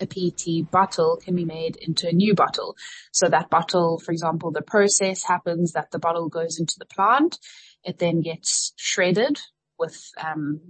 a 0.00 0.06
PET 0.06 0.70
bottle 0.70 1.16
can 1.22 1.34
be 1.34 1.44
made 1.44 1.76
into 1.76 2.08
a 2.08 2.12
new 2.12 2.34
bottle. 2.34 2.76
So 3.12 3.28
that 3.28 3.50
bottle, 3.50 3.98
for 3.98 4.12
example, 4.12 4.50
the 4.50 4.62
process 4.62 5.22
happens 5.24 5.72
that 5.72 5.90
the 5.90 5.98
bottle 5.98 6.28
goes 6.28 6.58
into 6.58 6.76
the 6.78 6.86
plant. 6.86 7.38
It 7.84 7.98
then 7.98 8.20
gets 8.20 8.72
shredded 8.76 9.40
with, 9.78 10.10
um, 10.22 10.60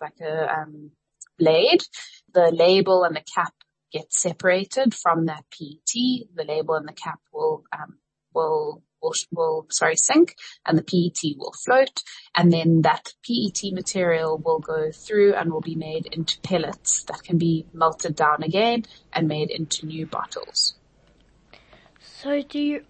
like 0.00 0.20
a, 0.20 0.60
um, 0.60 0.90
blade. 1.38 1.82
The 2.32 2.52
label 2.52 3.04
and 3.04 3.16
the 3.16 3.24
cap 3.34 3.52
get 3.92 4.12
separated 4.12 4.94
from 4.94 5.26
that 5.26 5.44
PET. 5.50 5.92
The 6.34 6.44
label 6.46 6.74
and 6.74 6.88
the 6.88 6.92
cap 6.92 7.20
will, 7.32 7.64
um, 7.72 7.98
will, 8.34 8.82
will, 9.02 9.14
will, 9.30 9.66
sorry, 9.70 9.96
sink 9.96 10.36
and 10.66 10.78
the 10.78 10.82
PET 10.82 11.36
will 11.36 11.52
float 11.64 12.02
and 12.34 12.52
then 12.52 12.82
that 12.82 13.14
PET 13.26 13.72
material 13.72 14.38
will 14.38 14.58
go 14.58 14.90
through 14.92 15.34
and 15.34 15.52
will 15.52 15.60
be 15.60 15.74
made 15.74 16.06
into 16.06 16.40
pellets 16.40 17.04
that 17.04 17.22
can 17.22 17.38
be 17.38 17.66
melted 17.72 18.14
down 18.16 18.42
again 18.42 18.84
and 19.12 19.28
made 19.28 19.50
into 19.50 19.86
new 19.86 20.06
bottles. 20.06 20.74
So 22.00 22.42
do 22.42 22.58
you 22.58 22.84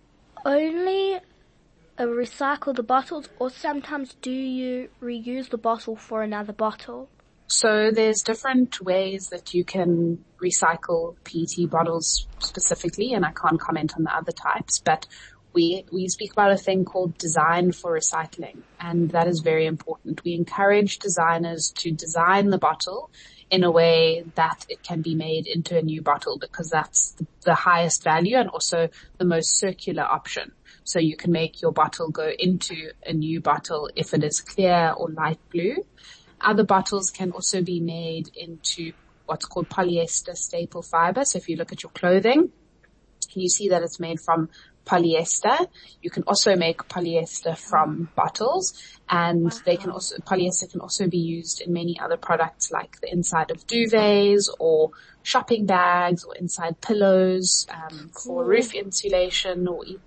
only 0.45 1.17
uh, 1.17 2.05
recycle 2.05 2.75
the 2.75 2.83
bottles 2.83 3.29
or 3.38 3.50
sometimes 3.50 4.14
do 4.23 4.31
you 4.31 4.88
reuse 5.02 5.50
the 5.50 5.59
bottle 5.59 5.97
for 5.97 6.23
another 6.23 6.52
bottle? 6.52 7.09
So 7.47 7.90
there's 7.90 8.23
different 8.23 8.81
ways 8.81 9.31
that 9.31 9.55
you 9.55 9.64
can 9.64 10.25
recycle 10.40 11.17
PET 11.25 11.69
bottles 11.69 12.29
specifically, 12.38 13.12
and 13.12 13.26
I 13.26 13.33
can't 13.33 13.59
comment 13.59 13.93
on 13.97 14.05
the 14.05 14.14
other 14.14 14.31
types, 14.31 14.79
but 14.79 15.09
we, 15.52 15.85
we 15.92 16.09
speak 16.09 16.33
about 16.33 16.52
a 16.52 16.57
thing 16.57 16.85
called 16.85 17.19
design 17.19 17.73
for 17.73 17.99
recycling, 17.99 18.59
and 18.78 19.11
that 19.11 19.26
is 19.26 19.40
very 19.40 19.66
important. 19.66 20.23
We 20.25 20.35
encourage 20.35 20.99
designers 20.99 21.73
to 21.78 21.90
design 21.90 22.50
the 22.50 22.59
bottle 22.59 23.11
in 23.50 23.64
a 23.64 23.71
way 23.71 24.25
that 24.37 24.64
it 24.69 24.83
can 24.83 25.02
be 25.02 25.14
made 25.14 25.47
into 25.47 25.76
a 25.76 25.83
new 25.83 26.02
bottle 26.02 26.38
because 26.38 26.71
that's 26.71 27.12
the, 27.12 27.26
the 27.42 27.54
highest 27.54 28.04
value 28.04 28.37
and 28.37 28.49
also 28.49 28.88
the 29.19 29.25
most 29.25 29.59
circular 29.59 30.04
option. 30.04 30.52
So 30.85 31.00
you 31.00 31.16
can 31.16 31.33
make 31.33 31.61
your 31.61 31.73
bottle 31.73 32.11
go 32.11 32.30
into 32.38 32.92
a 33.04 33.12
new 33.12 33.40
bottle 33.40 33.90
if 33.97 34.14
it 34.14 34.23
is 34.23 34.40
clear 34.40 34.95
or 34.97 35.11
light 35.11 35.40
blue. 35.50 35.85
Other 36.40 36.64
bottles 36.64 37.11
can 37.11 37.33
also 37.33 37.61
be 37.61 37.80
made 37.80 38.30
into 38.37 38.92
what's 39.26 39.47
called 39.47 39.69
polyester 39.69 40.37
staple 40.37 40.83
fiber. 40.83 41.25
So 41.25 41.38
if 41.38 41.49
you 41.49 41.57
look 41.57 41.73
at 41.73 41.83
your 41.83 41.90
clothing, 41.90 42.52
you 43.35 43.49
see 43.49 43.69
that 43.69 43.83
it's 43.83 44.00
made 44.00 44.21
from 44.21 44.49
polyester. 44.87 45.66
You 46.02 46.10
can 46.10 46.22
also 46.25 46.56
make 46.56 46.78
polyester 46.88 47.56
from 47.56 48.08
bottles 48.14 48.72
and 49.08 49.52
they 49.64 49.76
can 49.76 49.90
also, 49.90 50.16
polyester 50.18 50.70
can 50.70 50.80
also 50.80 51.08
be 51.08 51.18
used 51.18 51.60
in 51.60 51.72
many 51.72 51.99
other 52.00 52.16
products 52.16 52.70
like 52.70 52.96
the 53.00 53.12
inside 53.12 53.50
of 53.50 53.66
duvets 53.66 54.46
or 54.58 54.90
shopping 55.22 55.66
bags 55.66 56.25
or 56.25 56.34
inside 56.37 56.80
pillows, 56.80 57.66
um, 57.70 58.10
for 58.25 58.44
roof 58.44 58.75
insulation 58.75 59.68
or 59.68 59.84
e- 59.84 60.00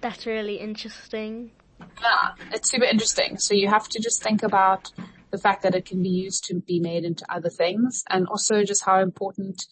That's 0.00 0.26
really 0.26 0.60
interesting. 0.60 1.52
yeah, 1.80 2.32
it's 2.52 2.70
super 2.70 2.84
interesting. 2.84 3.38
So 3.38 3.54
you 3.54 3.68
have 3.68 3.88
to 3.88 4.00
just 4.00 4.22
think 4.22 4.42
about 4.42 4.92
the 5.30 5.38
fact 5.38 5.62
that 5.62 5.74
it 5.74 5.84
can 5.84 6.02
be 6.02 6.10
used 6.10 6.44
to 6.44 6.60
be 6.60 6.78
made 6.78 7.04
into 7.04 7.24
other 7.28 7.50
things 7.50 8.04
and 8.08 8.26
also 8.28 8.62
just 8.62 8.84
how 8.84 9.00
important 9.00 9.64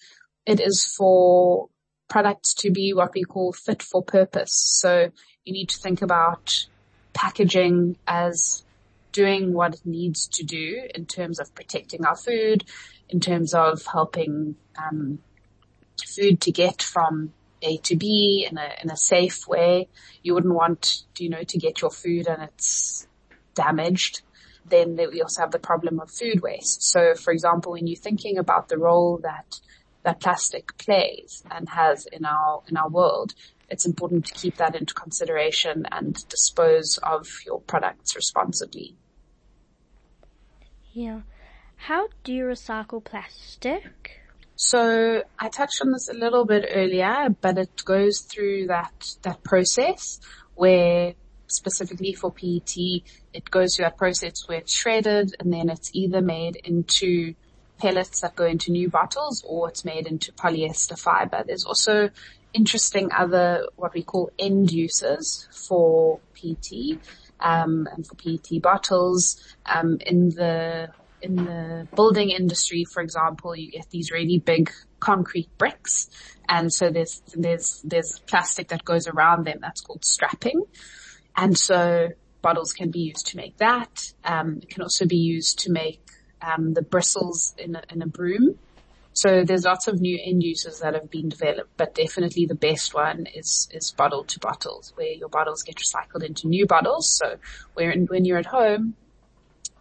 it 0.44 0.60
is 0.60 0.84
for 0.96 1.68
products 2.12 2.52
to 2.52 2.70
be 2.70 2.92
what 2.92 3.14
we 3.14 3.22
call 3.24 3.54
fit 3.54 3.82
for 3.82 4.02
purpose. 4.02 4.52
So 4.52 5.10
you 5.44 5.52
need 5.54 5.70
to 5.70 5.78
think 5.78 6.02
about 6.02 6.66
packaging 7.14 7.96
as 8.06 8.64
doing 9.12 9.54
what 9.54 9.74
it 9.76 9.86
needs 9.86 10.26
to 10.26 10.44
do 10.44 10.88
in 10.94 11.06
terms 11.06 11.40
of 11.40 11.54
protecting 11.54 12.04
our 12.04 12.14
food, 12.14 12.64
in 13.08 13.18
terms 13.18 13.54
of 13.54 13.86
helping 13.86 14.56
um, 14.76 15.20
food 16.06 16.42
to 16.42 16.52
get 16.52 16.82
from 16.82 17.32
A 17.62 17.78
to 17.78 17.96
B 17.96 18.46
in 18.50 18.58
a 18.58 18.68
in 18.82 18.90
a 18.90 18.96
safe 18.96 19.48
way. 19.48 19.88
You 20.22 20.34
wouldn't 20.34 20.54
want 20.54 21.04
you 21.16 21.30
know 21.30 21.44
to 21.44 21.58
get 21.58 21.80
your 21.80 21.90
food 21.90 22.26
and 22.26 22.42
it's 22.42 23.08
damaged. 23.54 24.20
Then 24.68 24.96
we 24.96 25.22
also 25.22 25.40
have 25.40 25.50
the 25.50 25.66
problem 25.70 25.98
of 25.98 26.10
food 26.10 26.42
waste. 26.42 26.82
So, 26.82 27.14
for 27.14 27.32
example, 27.32 27.72
when 27.72 27.86
you're 27.86 27.96
thinking 28.08 28.36
about 28.36 28.68
the 28.68 28.78
role 28.78 29.18
that 29.22 29.60
that 30.02 30.20
plastic 30.20 30.76
plays 30.78 31.42
and 31.50 31.68
has 31.68 32.06
in 32.06 32.24
our 32.24 32.62
in 32.68 32.76
our 32.76 32.88
world, 32.88 33.34
it's 33.68 33.86
important 33.86 34.26
to 34.26 34.34
keep 34.34 34.56
that 34.56 34.74
into 34.74 34.94
consideration 34.94 35.86
and 35.90 36.28
dispose 36.28 36.98
of 37.02 37.26
your 37.46 37.60
products 37.60 38.14
responsibly. 38.14 38.96
Yeah. 40.92 41.22
How 41.76 42.08
do 42.22 42.32
you 42.32 42.44
recycle 42.44 43.02
plastic? 43.02 44.20
So 44.56 45.22
I 45.38 45.48
touched 45.48 45.80
on 45.82 45.90
this 45.90 46.08
a 46.08 46.14
little 46.14 46.44
bit 46.44 46.66
earlier, 46.72 47.34
but 47.40 47.58
it 47.58 47.82
goes 47.84 48.20
through 48.20 48.68
that, 48.68 49.16
that 49.22 49.42
process 49.42 50.20
where 50.54 51.14
specifically 51.48 52.12
for 52.12 52.30
PET, 52.30 52.76
it 53.32 53.50
goes 53.50 53.74
through 53.74 53.84
that 53.86 53.96
process 53.96 54.46
where 54.46 54.58
it's 54.58 54.74
shredded 54.74 55.34
and 55.40 55.52
then 55.52 55.68
it's 55.68 55.90
either 55.94 56.20
made 56.20 56.56
into 56.56 57.34
pellets 57.82 58.20
that 58.20 58.36
go 58.36 58.46
into 58.46 58.70
new 58.70 58.88
bottles 58.88 59.42
or 59.44 59.68
it's 59.68 59.84
made 59.84 60.06
into 60.06 60.30
polyester 60.32 60.96
fiber. 60.98 61.42
There's 61.44 61.64
also 61.64 62.10
interesting 62.52 63.10
other, 63.12 63.66
what 63.74 63.92
we 63.92 64.02
call 64.04 64.30
end 64.38 64.70
uses 64.70 65.48
for 65.66 66.20
PET, 66.34 66.98
um, 67.40 67.88
and 67.92 68.06
for 68.06 68.14
PET 68.14 68.62
bottles, 68.62 69.22
um, 69.66 69.98
in 70.06 70.28
the 70.28 70.90
in 71.22 71.36
the 71.36 71.86
building 71.94 72.30
industry, 72.30 72.84
for 72.84 73.00
example, 73.00 73.54
you 73.54 73.70
get 73.70 73.88
these 73.90 74.10
really 74.10 74.38
big 74.40 74.72
concrete 74.98 75.48
bricks. 75.56 76.10
And 76.48 76.72
so 76.72 76.90
there's, 76.90 77.22
there's, 77.36 77.80
there's 77.84 78.18
plastic 78.26 78.68
that 78.68 78.84
goes 78.84 79.06
around 79.06 79.46
them 79.46 79.58
that's 79.60 79.80
called 79.82 80.04
strapping. 80.04 80.64
And 81.36 81.56
so 81.56 82.08
bottles 82.42 82.72
can 82.72 82.90
be 82.90 82.98
used 82.98 83.28
to 83.28 83.36
make 83.36 83.56
that. 83.58 84.12
Um, 84.24 84.58
it 84.62 84.70
can 84.70 84.82
also 84.82 85.06
be 85.06 85.16
used 85.16 85.60
to 85.60 85.70
make 85.70 86.02
um, 86.42 86.74
the 86.74 86.82
bristles 86.82 87.54
in 87.58 87.76
a, 87.76 87.82
in 87.90 88.02
a 88.02 88.06
broom. 88.06 88.58
So 89.14 89.44
there's 89.44 89.64
lots 89.64 89.88
of 89.88 90.00
new 90.00 90.18
end 90.24 90.42
uses 90.42 90.80
that 90.80 90.94
have 90.94 91.10
been 91.10 91.28
developed, 91.28 91.76
but 91.76 91.94
definitely 91.94 92.46
the 92.46 92.54
best 92.54 92.94
one 92.94 93.26
is, 93.34 93.68
is 93.70 93.92
bottle 93.92 94.24
to 94.24 94.40
bottles 94.40 94.92
where 94.96 95.12
your 95.12 95.28
bottles 95.28 95.62
get 95.62 95.76
recycled 95.76 96.24
into 96.24 96.48
new 96.48 96.66
bottles. 96.66 97.18
So 97.18 97.36
where, 97.74 97.94
when 97.94 98.24
you're 98.24 98.38
at 98.38 98.46
home 98.46 98.94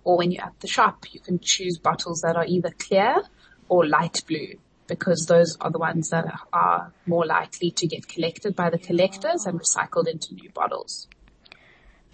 or 0.04 0.18
when 0.18 0.32
you're 0.32 0.44
at 0.44 0.60
the 0.60 0.68
shop, 0.68 1.06
you 1.12 1.22
can 1.22 1.40
choose 1.40 1.78
bottles 1.78 2.22
that 2.22 2.36
are 2.36 2.46
either 2.46 2.72
clear 2.78 3.24
or 3.70 3.86
light 3.86 4.22
blue 4.28 4.56
because 4.88 5.28
those 5.28 5.56
are 5.62 5.72
the 5.72 5.80
ones 5.80 6.10
that 6.10 6.26
are 6.52 6.92
more 7.06 7.26
likely 7.26 7.72
to 7.72 7.88
get 7.88 8.10
collected 8.10 8.54
by 8.54 8.70
the 8.70 8.78
collectors 8.78 9.46
and 9.46 9.58
recycled 9.58 10.10
into 10.10 10.34
new 10.34 10.50
bottles. 10.50 11.08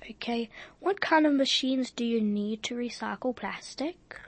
Okay, 0.07 0.49
what 0.79 1.01
kind 1.01 1.25
of 1.25 1.33
machines 1.33 1.89
do 1.89 2.05
you 2.05 2.21
need 2.21 2.61
to 2.63 2.75
recycle 2.75 3.35
plastic? 3.35 4.19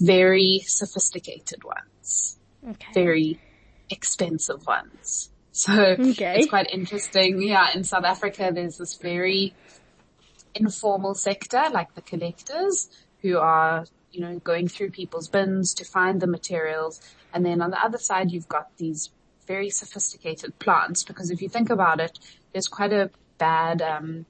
Very 0.00 0.60
sophisticated 0.64 1.64
ones. 1.64 2.38
Okay. 2.68 2.92
Very 2.92 3.40
expensive 3.90 4.66
ones. 4.66 5.30
So 5.52 5.72
Okay. 5.72 6.36
it's 6.38 6.50
quite 6.50 6.70
interesting. 6.70 7.40
Yeah, 7.40 7.68
in 7.74 7.82
South 7.84 8.04
Africa 8.04 8.50
there's 8.52 8.76
this 8.76 8.94
very 8.96 9.54
informal 10.54 11.14
sector 11.14 11.64
like 11.72 11.94
the 11.94 12.02
collectors 12.02 12.88
who 13.22 13.38
are, 13.38 13.86
you 14.10 14.20
know, 14.20 14.38
going 14.38 14.68
through 14.68 14.90
people's 14.90 15.28
bins 15.28 15.72
to 15.74 15.84
find 15.84 16.20
the 16.20 16.26
materials. 16.26 17.00
And 17.32 17.44
then 17.44 17.62
on 17.62 17.70
the 17.70 17.82
other 17.82 17.98
side 17.98 18.30
you've 18.32 18.48
got 18.48 18.76
these 18.76 19.10
very 19.46 19.70
sophisticated 19.70 20.58
plants 20.58 21.04
because 21.04 21.30
if 21.30 21.40
you 21.40 21.48
think 21.48 21.70
about 21.70 22.00
it, 22.00 22.18
there's 22.52 22.68
quite 22.68 22.92
a 22.92 23.10
bad 23.38 23.80
um, 23.80 24.26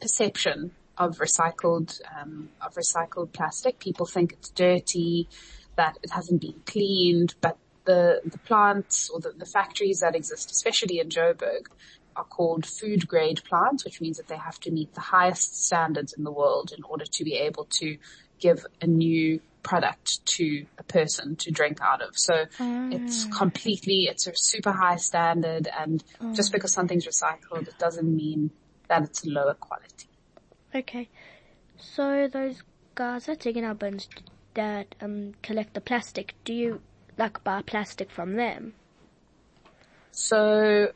perception 0.00 0.70
of 0.98 1.18
recycled 1.18 2.00
um, 2.20 2.50
of 2.60 2.74
recycled 2.74 3.32
plastic. 3.32 3.78
People 3.78 4.06
think 4.06 4.32
it's 4.32 4.50
dirty, 4.50 5.28
that 5.76 5.98
it 6.02 6.10
hasn't 6.10 6.40
been 6.40 6.60
cleaned, 6.66 7.34
but 7.40 7.56
the 7.84 8.20
the 8.24 8.38
plants 8.38 9.10
or 9.10 9.20
the, 9.20 9.32
the 9.36 9.46
factories 9.46 10.00
that 10.00 10.14
exist, 10.14 10.50
especially 10.50 10.98
in 10.98 11.08
Joburg, 11.08 11.66
are 12.14 12.24
called 12.24 12.66
food 12.66 13.08
grade 13.08 13.42
plants, 13.44 13.84
which 13.84 14.00
means 14.00 14.18
that 14.18 14.28
they 14.28 14.36
have 14.36 14.58
to 14.60 14.70
meet 14.70 14.94
the 14.94 15.00
highest 15.00 15.64
standards 15.64 16.12
in 16.12 16.24
the 16.24 16.32
world 16.32 16.72
in 16.76 16.84
order 16.84 17.04
to 17.04 17.24
be 17.24 17.34
able 17.34 17.66
to 17.80 17.96
give 18.38 18.66
a 18.80 18.86
new 18.86 19.40
product 19.62 20.24
to 20.26 20.66
a 20.78 20.82
person 20.82 21.36
to 21.36 21.50
drink 21.50 21.78
out 21.80 22.02
of. 22.02 22.18
So 22.18 22.46
it's 22.92 23.24
completely, 23.26 24.08
it's 24.10 24.26
a 24.26 24.32
super 24.34 24.72
high 24.72 24.96
standard 24.96 25.68
and 25.78 26.02
just 26.34 26.52
because 26.52 26.72
something's 26.72 27.06
recycled, 27.06 27.68
it 27.68 27.78
doesn't 27.78 28.16
mean 28.16 28.50
that 28.88 29.04
it's 29.04 29.24
lower 29.24 29.54
quality. 29.54 30.08
Okay. 30.74 31.08
So 31.76 32.28
those 32.28 32.62
guys 32.94 33.28
dig 33.38 33.56
in 33.56 33.64
our 33.64 33.74
bins 33.74 34.08
that 34.54 34.94
um 35.00 35.34
collect 35.42 35.74
the 35.74 35.80
plastic, 35.80 36.34
do 36.44 36.52
you 36.52 36.80
like 37.18 37.42
buy 37.44 37.62
plastic 37.62 38.10
from 38.10 38.36
them? 38.36 38.74
So 40.12 40.92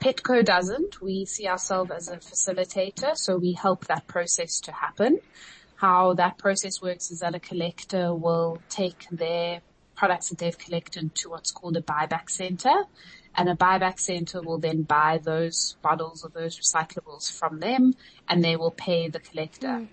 Petco 0.00 0.44
doesn't. 0.44 1.00
We 1.02 1.24
see 1.24 1.48
ourselves 1.48 1.90
as 1.90 2.08
a 2.08 2.18
facilitator, 2.18 3.16
so 3.16 3.36
we 3.36 3.52
help 3.52 3.86
that 3.86 4.06
process 4.06 4.60
to 4.60 4.72
happen. 4.72 5.20
How 5.76 6.14
that 6.14 6.38
process 6.38 6.80
works 6.80 7.10
is 7.10 7.20
that 7.20 7.34
a 7.34 7.40
collector 7.40 8.14
will 8.14 8.60
take 8.68 9.06
their 9.10 9.60
products 9.96 10.28
that 10.28 10.38
they've 10.38 10.56
collected 10.56 11.14
to 11.16 11.30
what's 11.30 11.50
called 11.50 11.76
a 11.76 11.82
buyback 11.82 12.30
center. 12.30 12.84
And 13.38 13.48
a 13.48 13.54
buyback 13.54 14.00
center 14.00 14.42
will 14.42 14.58
then 14.58 14.82
buy 14.82 15.20
those 15.22 15.76
bottles 15.80 16.24
or 16.24 16.28
those 16.28 16.58
recyclables 16.58 17.30
from 17.30 17.60
them 17.60 17.94
and 18.28 18.42
they 18.42 18.56
will 18.56 18.72
pay 18.72 19.08
the 19.08 19.20
collector. 19.20 19.68
Mm. 19.68 19.88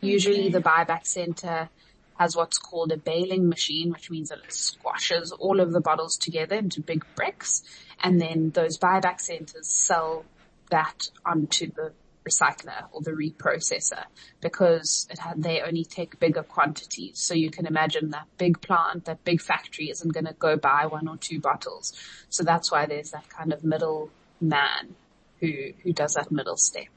Usually 0.00 0.48
the 0.48 0.60
buyback 0.60 1.06
center 1.06 1.70
has 2.18 2.34
what's 2.36 2.58
called 2.58 2.90
a 2.90 2.96
baling 2.96 3.48
machine, 3.48 3.92
which 3.92 4.10
means 4.10 4.30
that 4.30 4.38
it 4.38 4.52
squashes 4.52 5.30
all 5.30 5.60
of 5.60 5.70
the 5.70 5.80
bottles 5.80 6.16
together 6.16 6.56
into 6.56 6.80
big 6.80 7.04
bricks. 7.14 7.62
And 8.02 8.20
then 8.20 8.50
those 8.50 8.76
buyback 8.76 9.20
centers 9.20 9.68
sell 9.68 10.24
that 10.70 11.10
onto 11.24 11.70
the 11.70 11.92
recycler 12.28 12.86
or 12.92 13.00
the 13.02 13.10
reprocessor 13.10 14.04
because 14.40 15.06
ha- 15.18 15.34
they 15.36 15.60
only 15.60 15.84
take 15.84 16.18
bigger 16.18 16.42
quantities. 16.42 17.18
So 17.18 17.34
you 17.34 17.50
can 17.50 17.66
imagine 17.66 18.10
that 18.10 18.26
big 18.38 18.60
plant, 18.60 19.04
that 19.04 19.24
big 19.24 19.40
factory 19.40 19.90
isn't 19.90 20.12
going 20.12 20.26
to 20.26 20.32
go 20.32 20.56
buy 20.56 20.86
one 20.86 21.08
or 21.08 21.16
two 21.16 21.40
bottles. 21.40 21.92
So 22.30 22.42
that's 22.42 22.72
why 22.72 22.86
there's 22.86 23.10
that 23.10 23.28
kind 23.28 23.52
of 23.52 23.64
middle 23.64 24.10
man 24.40 24.94
who, 25.40 25.72
who 25.82 25.92
does 25.92 26.14
that 26.14 26.32
middle 26.32 26.56
step. 26.56 26.88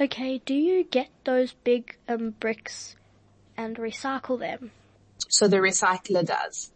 Okay, 0.00 0.42
do 0.44 0.54
you 0.54 0.84
get 0.84 1.08
those 1.24 1.54
big 1.64 1.96
um 2.06 2.34
bricks 2.38 2.96
and 3.56 3.76
recycle 3.76 4.38
them? 4.38 4.70
So 5.28 5.48
the 5.48 5.56
recycler 5.56 6.24
does. 6.24 6.70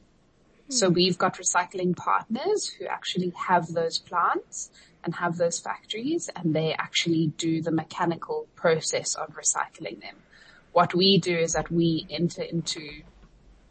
So 0.70 0.88
we've 0.88 1.18
got 1.18 1.34
recycling 1.34 1.96
partners 1.96 2.68
who 2.68 2.86
actually 2.86 3.32
have 3.48 3.72
those 3.72 3.98
plants 3.98 4.70
and 5.04 5.14
have 5.14 5.36
those 5.36 5.58
factories 5.58 6.28
and 6.34 6.54
they 6.54 6.74
actually 6.74 7.28
do 7.38 7.62
the 7.62 7.70
mechanical 7.70 8.46
process 8.54 9.14
of 9.14 9.34
recycling 9.34 10.00
them. 10.00 10.16
What 10.72 10.94
we 10.94 11.18
do 11.18 11.36
is 11.36 11.54
that 11.54 11.70
we 11.70 12.06
enter 12.10 12.42
into, 12.42 13.02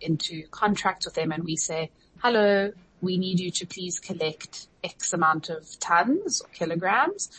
into 0.02 0.48
contracts 0.48 1.06
with 1.06 1.16
them 1.16 1.32
and 1.32 1.44
we 1.44 1.56
say, 1.56 1.92
hello, 2.20 2.72
we 3.02 3.18
need 3.18 3.40
you 3.40 3.52
to 3.52 3.66
please 3.66 4.00
collect 4.00 4.68
X 4.84 5.14
amount 5.14 5.50
of 5.50 5.80
tons 5.80 6.42
or 6.42 6.50
kilograms. 6.50 7.30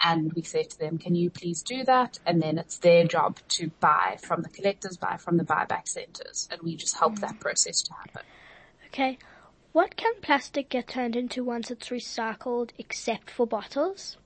And 0.00 0.32
we 0.32 0.42
say 0.42 0.62
to 0.62 0.78
them, 0.78 0.98
can 0.98 1.16
you 1.16 1.28
please 1.28 1.62
do 1.62 1.82
that? 1.84 2.20
And 2.24 2.40
then 2.40 2.56
it's 2.56 2.78
their 2.78 3.04
job 3.04 3.38
to 3.48 3.70
buy 3.80 4.18
from 4.22 4.42
the 4.42 4.48
collectors, 4.48 4.96
buy 4.96 5.16
from 5.16 5.38
the 5.38 5.44
buyback 5.44 5.88
centers. 5.88 6.48
And 6.52 6.62
we 6.62 6.76
just 6.76 6.96
help 6.96 7.18
that 7.18 7.34
mm. 7.34 7.40
process 7.40 7.82
to 7.82 7.94
happen. 7.94 8.22
Okay. 8.86 9.18
What 9.78 9.94
can 9.94 10.14
plastic 10.22 10.70
get 10.70 10.88
turned 10.88 11.14
into 11.14 11.44
once 11.44 11.70
it's 11.70 11.90
recycled 11.90 12.70
except 12.78 13.30
for 13.30 13.46
bottles? 13.46 14.16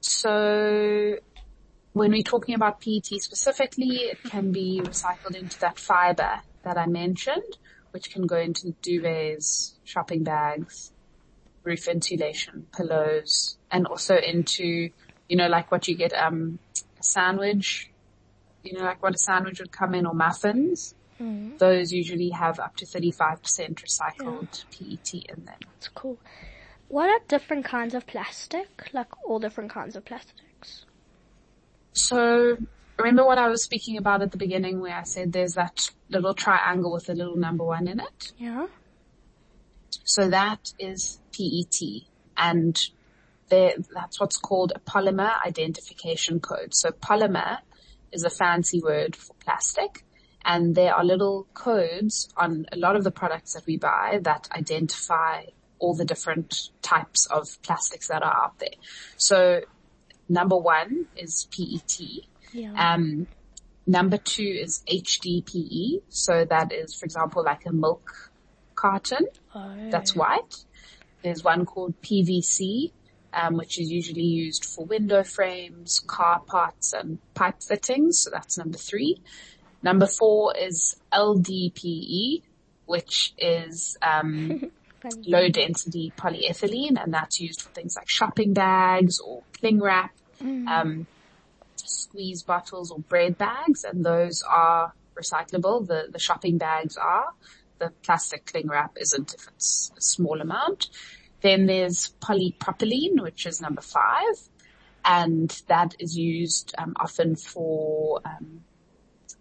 So 0.00 1.16
when 1.92 2.12
we're 2.12 2.22
talking 2.22 2.54
about 2.54 2.80
PET 2.80 3.04
specifically, 3.20 3.96
it 3.96 4.22
can 4.22 4.52
be 4.52 4.80
recycled 4.82 5.36
into 5.36 5.60
that 5.60 5.78
fiber 5.78 6.40
that 6.62 6.78
I 6.78 6.86
mentioned, 6.86 7.58
which 7.90 8.10
can 8.10 8.26
go 8.26 8.38
into 8.38 8.74
duvets, 8.82 9.74
shopping 9.84 10.24
bags, 10.24 10.92
roof 11.62 11.88
insulation, 11.88 12.66
pillows, 12.74 13.58
and 13.70 13.86
also 13.86 14.16
into, 14.16 14.88
you 15.28 15.36
know, 15.36 15.48
like 15.48 15.70
what 15.70 15.86
you 15.88 15.94
get, 15.94 16.14
um, 16.14 16.58
a 16.98 17.02
sandwich, 17.02 17.90
you 18.62 18.78
know, 18.78 18.84
like 18.84 19.02
what 19.02 19.14
a 19.14 19.18
sandwich 19.18 19.60
would 19.60 19.72
come 19.72 19.94
in 19.94 20.06
or 20.06 20.14
muffins. 20.14 20.94
Mm-hmm. 21.20 21.56
Those 21.58 21.92
usually 21.92 22.30
have 22.30 22.60
up 22.60 22.76
to 22.76 22.86
35% 22.86 23.40
recycled 23.74 24.64
PET 24.70 25.14
in 25.28 25.44
them. 25.44 25.58
It's 25.78 25.88
cool. 25.88 26.18
What 26.88 27.08
are 27.08 27.20
different 27.26 27.64
kinds 27.64 27.94
of 27.94 28.06
plastic? 28.06 28.90
Like 28.92 29.08
all 29.24 29.38
different 29.38 29.70
kinds 29.70 29.96
of 29.96 30.04
plastics? 30.04 30.84
So 31.92 32.56
remember 32.98 33.24
what 33.24 33.38
I 33.38 33.48
was 33.48 33.62
speaking 33.62 33.96
about 33.96 34.22
at 34.22 34.30
the 34.30 34.38
beginning 34.38 34.80
where 34.80 34.94
I 34.94 35.02
said 35.02 35.32
there's 35.32 35.54
that 35.54 35.90
little 36.08 36.34
triangle 36.34 36.92
with 36.92 37.08
a 37.08 37.14
little 37.14 37.36
number 37.36 37.64
one 37.64 37.88
in 37.88 38.00
it? 38.00 38.32
Yeah. 38.38 38.66
So 40.04 40.28
that 40.28 40.72
is 40.78 41.18
PET 41.32 42.04
and 42.36 42.78
that's 43.48 44.20
what's 44.20 44.36
called 44.36 44.72
a 44.74 44.80
polymer 44.80 45.32
identification 45.44 46.40
code. 46.40 46.74
So 46.74 46.90
polymer 46.90 47.58
is 48.12 48.24
a 48.24 48.30
fancy 48.30 48.80
word 48.80 49.16
for 49.16 49.34
plastic 49.34 50.04
and 50.46 50.76
there 50.76 50.94
are 50.94 51.04
little 51.04 51.48
codes 51.54 52.28
on 52.36 52.66
a 52.70 52.76
lot 52.76 52.94
of 52.94 53.02
the 53.02 53.10
products 53.10 53.54
that 53.54 53.66
we 53.66 53.76
buy 53.76 54.20
that 54.22 54.48
identify 54.52 55.42
all 55.80 55.92
the 55.92 56.04
different 56.04 56.70
types 56.82 57.26
of 57.26 57.60
plastics 57.62 58.08
that 58.08 58.22
are 58.22 58.44
out 58.44 58.58
there. 58.60 58.76
So 59.16 59.62
number 60.28 60.56
one 60.56 61.06
is 61.16 61.48
PET. 61.50 62.00
Yeah. 62.52 62.72
Um, 62.94 63.26
number 63.88 64.18
two 64.18 64.58
is 64.62 64.82
HDPE. 64.88 66.02
So 66.08 66.44
that 66.44 66.72
is, 66.72 66.94
for 66.94 67.04
example, 67.04 67.42
like 67.42 67.66
a 67.66 67.72
milk 67.72 68.30
carton 68.76 69.26
oh. 69.52 69.90
that's 69.90 70.14
white. 70.14 70.64
There's 71.22 71.42
one 71.42 71.66
called 71.66 72.00
PVC, 72.02 72.92
um, 73.32 73.56
which 73.56 73.80
is 73.80 73.90
usually 73.90 74.22
used 74.22 74.64
for 74.64 74.84
window 74.84 75.24
frames, 75.24 76.00
car 76.06 76.38
parts, 76.38 76.92
and 76.92 77.18
pipe 77.34 77.62
fittings. 77.62 78.20
So 78.20 78.30
that's 78.30 78.56
number 78.56 78.78
three. 78.78 79.20
Number 79.86 80.08
four 80.08 80.52
is 80.56 80.96
LDPE, 81.12 82.42
which 82.86 83.32
is 83.38 83.96
um, 84.02 84.72
low 85.24 85.48
density 85.48 86.12
polyethylene, 86.18 87.00
and 87.00 87.14
that's 87.14 87.40
used 87.40 87.62
for 87.62 87.70
things 87.70 87.94
like 87.94 88.08
shopping 88.08 88.52
bags 88.52 89.20
or 89.20 89.44
cling 89.60 89.80
wrap, 89.80 90.10
um, 90.66 91.06
squeeze 91.76 92.42
bottles 92.42 92.90
or 92.90 92.98
bread 92.98 93.38
bags, 93.38 93.84
and 93.84 94.04
those 94.04 94.42
are 94.42 94.92
recyclable. 95.14 95.86
The 95.86 96.08
the 96.10 96.18
shopping 96.18 96.58
bags 96.58 96.96
are. 96.96 97.28
The 97.78 97.92
plastic 98.02 98.44
cling 98.46 98.66
wrap 98.66 98.96
isn't 99.00 99.34
if 99.34 99.46
it's 99.54 99.92
a 99.96 100.00
small 100.00 100.40
amount. 100.40 100.88
Then 101.42 101.66
there's 101.66 102.12
polypropylene, 102.20 103.20
which 103.22 103.46
is 103.46 103.60
number 103.60 103.82
five. 103.82 104.36
and 105.04 105.62
that 105.68 105.94
is 106.00 106.18
used 106.18 106.74
um, 106.76 106.92
often 106.98 107.36
for 107.36 108.20
um, 108.24 108.64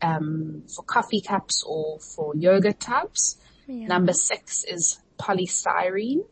um, 0.05 0.63
for 0.73 0.83
coffee 0.83 1.21
cups 1.21 1.63
or 1.65 1.99
for 1.99 2.35
yogurt 2.35 2.79
tubs. 2.79 3.37
Yeah. 3.67 3.87
Number 3.87 4.13
six 4.13 4.63
is 4.63 4.99
polystyrene. 5.19 6.25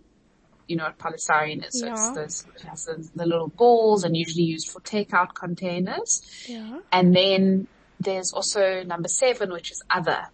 You 0.67 0.77
know 0.77 0.85
what 0.85 0.97
polystyrene 0.97 1.67
is? 1.67 1.79
So 1.79 1.91
it's 1.91 2.11
those, 2.11 2.45
it 2.55 2.61
has 2.61 2.85
the, 2.85 3.09
the 3.15 3.25
little 3.25 3.49
balls 3.49 4.03
and 4.03 4.15
usually 4.15 4.45
used 4.45 4.69
for 4.69 4.79
takeout 4.81 5.33
containers. 5.33 6.21
Yeah. 6.47 6.79
And 6.91 7.15
then 7.15 7.67
there's 7.99 8.31
also 8.31 8.83
number 8.83 9.09
seven, 9.09 9.51
which 9.51 9.71
is 9.71 9.81
other. 9.89 10.27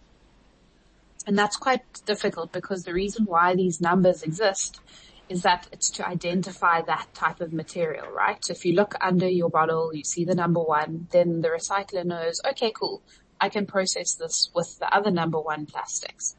And 1.26 1.38
that's 1.38 1.56
quite 1.56 1.82
difficult 2.06 2.52
because 2.52 2.84
the 2.84 2.94
reason 2.94 3.24
why 3.24 3.54
these 3.54 3.80
numbers 3.80 4.22
exist 4.22 4.80
is 5.28 5.42
that 5.42 5.68
it's 5.70 5.90
to 5.90 6.06
identify 6.06 6.82
that 6.82 7.06
type 7.14 7.40
of 7.40 7.52
material, 7.52 8.10
right? 8.10 8.44
So 8.44 8.52
if 8.52 8.64
you 8.64 8.74
look 8.74 8.94
under 9.00 9.28
your 9.28 9.48
bottle, 9.48 9.94
you 9.94 10.02
see 10.02 10.24
the 10.24 10.34
number 10.34 10.60
one, 10.60 11.06
then 11.12 11.40
the 11.40 11.48
recycler 11.48 12.04
knows, 12.04 12.40
okay, 12.50 12.72
cool. 12.72 13.00
I 13.40 13.48
can 13.48 13.66
process 13.66 14.14
this 14.14 14.50
with 14.54 14.78
the 14.78 14.94
other 14.94 15.10
number 15.10 15.40
one 15.40 15.66
plastics. 15.66 16.36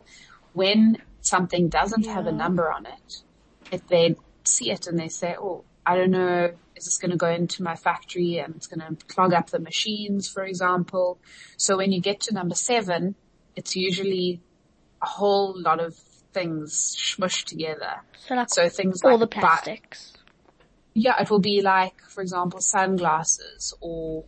When 0.54 0.98
something 1.22 1.70
doesn't 1.70 2.06
have 2.06 2.28
a 2.28 2.32
number 2.32 2.72
on 2.72 2.86
it, 2.86 3.24
if 3.72 3.88
they 3.88 4.16
see 4.44 4.72
it 4.72 4.88
and 4.88 5.00
they 5.00 5.08
say, 5.08 5.36
oh, 5.40 5.64
I 5.86 5.96
don't 5.96 6.12
know, 6.12 6.52
is 6.76 6.86
this 6.86 6.98
going 6.98 7.12
to 7.12 7.18
go 7.18 7.30
into 7.30 7.64
my 7.64 7.76
factory 7.76 8.38
and 8.38 8.56
it's 8.56 8.68
going 8.68 8.82
to 8.82 9.06
clog 9.06 9.34
up 9.34 9.50
the 9.50 9.60
machines, 9.60 10.28
for 10.30 10.44
example. 10.44 11.20
So 11.58 11.78
when 11.78 11.92
you 11.92 12.02
get 12.02 12.20
to 12.22 12.34
number 12.34 12.56
seven, 12.56 13.16
it's 13.56 13.76
usually 13.76 14.42
a 15.02 15.08
whole 15.08 15.60
lot 15.60 15.80
of 15.80 15.96
things 16.34 16.96
smushed 16.98 17.46
together. 17.46 18.02
So 18.28 18.36
like 18.36 18.50
So 18.50 18.70
things 18.70 19.02
all 19.04 19.12
like 19.12 19.20
the 19.22 19.28
bi- 19.28 19.40
plastics. 19.42 20.14
yeah, 20.94 21.20
it 21.22 21.30
will 21.30 21.40
be 21.40 21.62
like, 21.62 22.00
for 22.10 22.22
example, 22.22 22.62
sunglasses 22.62 23.74
or 23.82 24.26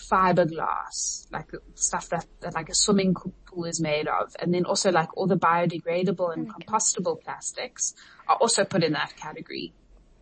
fiberglass, 0.00 1.26
like 1.30 1.50
stuff 1.74 2.08
that, 2.08 2.26
that 2.40 2.54
like 2.54 2.68
a 2.68 2.74
swimming 2.74 3.14
pool 3.46 3.64
is 3.64 3.80
made 3.80 4.08
of. 4.08 4.34
And 4.38 4.52
then 4.52 4.64
also 4.64 4.90
like 4.90 5.16
all 5.16 5.26
the 5.26 5.36
biodegradable 5.36 6.32
and 6.32 6.52
compostable 6.52 7.20
plastics 7.20 7.94
are 8.28 8.36
also 8.36 8.64
put 8.64 8.82
in 8.82 8.92
that 8.94 9.16
category. 9.16 9.72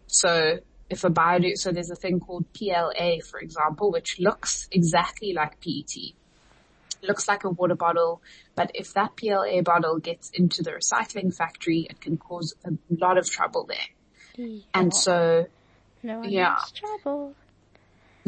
So 0.07 0.59
if 0.91 1.05
a 1.05 1.11
bio, 1.11 1.55
so 1.55 1.71
there's 1.71 1.91
a 1.91 1.97
thing 1.97 2.21
called 2.21 2.47
PLA, 2.53 3.19
for 3.29 3.39
example, 3.41 3.93
which 3.93 4.19
looks 4.19 4.69
exactly 4.73 5.33
like 5.33 5.61
PET. 5.61 6.15
Looks 7.03 7.29
like 7.29 7.45
a 7.45 7.51
water 7.51 7.77
bottle, 7.77 8.23
but 8.57 8.73
if 8.75 8.93
that 8.95 9.17
PLA 9.17 9.63
bottle 9.63 9.99
gets 9.99 10.31
into 10.31 10.63
the 10.63 10.73
recycling 10.73 11.35
factory, 11.35 11.87
it 11.89 12.01
can 12.01 12.17
cause 12.17 12.55
a 12.65 12.73
lot 12.91 13.19
of 13.19 13.31
trouble 13.31 13.67
there. 13.69 13.79
Hmm. 14.35 14.59
And 14.75 14.95
so 14.95 15.47
No 16.03 16.19
one 16.21 16.31
yeah. 16.31 16.57
trouble. 16.75 17.35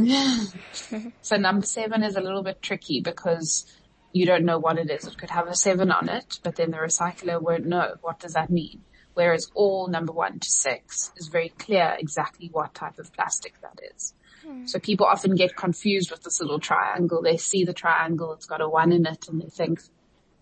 So 1.23 1.37
number 1.37 1.67
seven 1.67 2.03
is 2.03 2.17
a 2.17 2.21
little 2.21 2.43
bit 2.43 2.63
tricky 2.63 3.01
because 3.01 3.67
you 4.13 4.27
don't 4.27 4.45
know 4.45 4.59
what 4.59 4.79
it 4.79 4.91
is. 4.91 5.07
It 5.07 5.19
could 5.19 5.31
have 5.31 5.47
a 5.47 5.55
seven 5.55 5.91
on 5.91 6.09
it, 6.09 6.41
but 6.43 6.57
then 6.57 6.71
the 6.71 6.79
recycler 6.79 7.41
won't 7.41 7.67
know. 7.67 7.95
What 8.01 8.19
does 8.19 8.33
that 8.33 8.51
mean? 8.51 8.83
Whereas 9.15 9.51
all 9.55 9.89
number 9.89 10.13
one 10.13 10.39
to 10.39 10.51
six 10.51 11.13
is 11.17 11.29
very 11.29 11.51
clear 11.51 11.97
exactly 11.99 12.49
what 12.53 12.75
type 12.75 12.99
of 12.99 13.13
plastic 13.13 13.61
that 13.61 13.79
is. 13.95 14.15
Hmm. 14.45 14.67
So 14.67 14.79
people 14.79 15.07
often 15.07 15.35
get 15.35 15.57
confused 15.57 16.11
with 16.11 16.23
this 16.23 16.41
little 16.41 16.59
triangle. 16.59 17.23
They 17.23 17.37
see 17.37 17.65
the 17.65 17.73
triangle, 17.73 18.33
it's 18.33 18.47
got 18.47 18.61
a 18.61 18.69
one 18.69 18.93
in 18.93 19.07
it 19.07 19.29
and 19.29 19.41
they 19.41 19.49
think, 19.49 19.81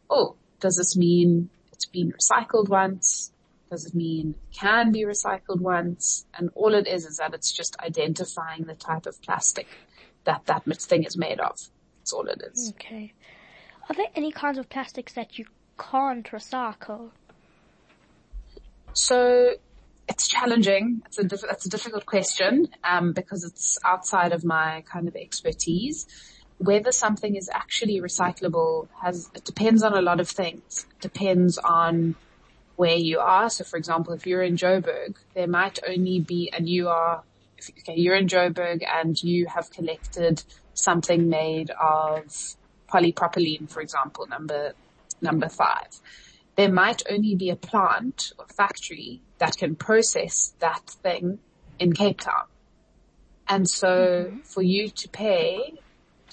oh, 0.09 0.37
does 0.61 0.77
this 0.77 0.97
mean 0.97 1.51
it's 1.73 1.87
been 1.87 2.13
recycled 2.13 2.69
once? 2.69 3.33
Does 3.71 3.87
it 3.87 3.95
mean 3.95 4.35
it 4.51 4.57
can 4.59 4.93
be 4.93 5.05
recycled 5.05 5.61
once? 5.61 6.27
And 6.35 6.51
all 6.55 6.75
it 6.75 6.87
is 6.87 7.05
is 7.05 7.19
that 7.19 7.35
it's 7.35 7.53
just 7.53 7.77
identifying 7.81 8.65
the 8.65 8.75
type 8.75 9.07
of 9.07 9.21
plastic 9.23 9.67
that 10.25 10.47
that 10.47 10.65
thing 10.83 11.05
is 11.05 11.17
made 11.17 11.41
of. 11.41 11.57
That's 11.99 12.13
all 12.13 12.27
it 12.27 12.43
is. 12.53 12.73
Okay. 12.77 13.13
Are 13.89 13.95
there 13.95 14.07
any 14.15 14.31
kinds 14.31 14.59
of 14.59 14.69
plastics 14.69 15.15
that 15.15 15.39
you 15.39 15.47
can't 15.79 16.27
recycle? 16.31 17.11
So 18.93 19.55
it's 20.09 20.29
challenging. 20.29 21.03
It's 21.07 21.19
a 21.19 21.25
diff- 21.25 21.45
it's 21.51 21.67
a 21.67 21.69
difficult 21.69 22.07
question 22.07 22.69
um, 22.85 23.13
because 23.13 23.45
it's 23.45 23.79
outside 23.85 24.33
of 24.33 24.45
my 24.45 24.83
kind 24.91 25.09
of 25.09 25.17
expertise. 25.17 26.07
Whether 26.59 26.93
something 26.93 27.37
is 27.37 27.49
actually 27.53 28.01
recyclable 28.01 28.89
has 29.03 29.31
it 29.35 29.45
depends 29.45 29.83
on 29.83 29.95
a 29.95 30.03
lot 30.03 30.21
of 30.21 30.29
things. 30.29 30.87
It 30.91 31.01
depends 31.01 31.59
on 31.59 32.17
where 32.79 32.97
you 32.97 33.19
are. 33.19 33.51
So, 33.51 33.65
for 33.65 33.77
example, 33.77 34.15
if 34.15 34.27
you're 34.27 34.43
in 34.43 34.57
Joburg, 34.57 35.17
there 35.35 35.49
might 35.49 35.79
only 35.87 36.21
be, 36.21 36.51
and 36.53 36.69
you 36.69 36.89
are, 36.89 37.23
if, 37.57 37.71
okay, 37.81 37.97
you're 37.97 38.17
in 38.17 38.29
Joburg 38.29 38.83
and 38.87 39.21
you 39.23 39.47
have 39.47 39.71
collected 39.71 40.43
something 40.75 41.29
made 41.29 41.71
of 41.71 42.57
polypropylene, 42.89 43.69
for 43.69 43.83
example, 43.83 44.27
number 44.27 44.73
number 45.21 45.49
five 45.49 46.01
there 46.59 46.73
might 46.73 47.05
only 47.09 47.37
be 47.37 47.51
a 47.51 47.57
plant 47.57 48.33
or 48.37 48.45
factory 48.49 49.23
that 49.39 49.57
can 49.57 49.77
process 49.77 50.55
that 50.59 50.91
thing 51.05 51.39
in 51.79 51.93
Cape 51.93 52.19
Town. 52.19 52.47
And 53.49 53.71
so 53.71 54.27
mm-hmm. 54.27 54.41
for 54.41 54.61
you 54.61 54.91
to 54.91 55.09
pay 55.09 55.75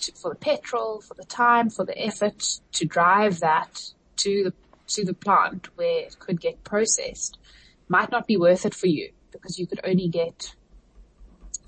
to, 0.02 0.12
for 0.14 0.32
the 0.32 0.36
petrol, 0.36 1.00
for 1.02 1.14
the 1.14 1.26
time, 1.26 1.70
for 1.70 1.86
the 1.86 1.96
effort 2.02 2.60
to 2.72 2.86
drive 2.86 3.42
that 3.42 3.92
to 4.18 4.46
the, 4.46 4.54
to 4.88 5.06
the 5.06 5.14
plant 5.14 5.70
where 5.76 6.06
it 6.06 6.20
could 6.20 6.40
get 6.40 6.64
processed 6.64 7.38
might 7.88 8.12
not 8.12 8.28
be 8.28 8.38
worth 8.38 8.66
it 8.66 8.74
for 8.74 8.88
you 8.88 9.12
because 9.32 9.60
you 9.60 9.68
could 9.68 9.82
only 9.84 10.08
get 10.08 10.56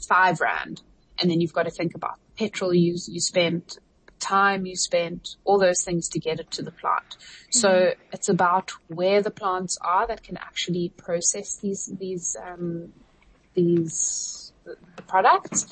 five 0.07 0.39
rand 0.39 0.81
and 1.19 1.29
then 1.29 1.41
you've 1.41 1.53
got 1.53 1.63
to 1.63 1.71
think 1.71 1.95
about 1.95 2.19
petrol 2.37 2.73
you, 2.73 2.97
you 3.07 3.19
spent, 3.19 3.79
time 4.19 4.65
you 4.65 4.75
spent, 4.75 5.35
all 5.43 5.59
those 5.59 5.83
things 5.83 6.09
to 6.09 6.19
get 6.19 6.39
it 6.39 6.51
to 6.51 6.61
the 6.61 6.71
plant. 6.71 7.17
So 7.49 7.93
it's 8.11 8.29
about 8.29 8.71
where 8.87 9.21
the 9.21 9.31
plants 9.31 9.77
are 9.81 10.07
that 10.07 10.23
can 10.23 10.37
actually 10.37 10.93
process 10.97 11.57
these, 11.57 11.91
these, 11.99 12.35
um, 12.41 12.93
these, 13.53 14.53
the, 14.63 14.75
the 14.95 15.01
products. 15.03 15.67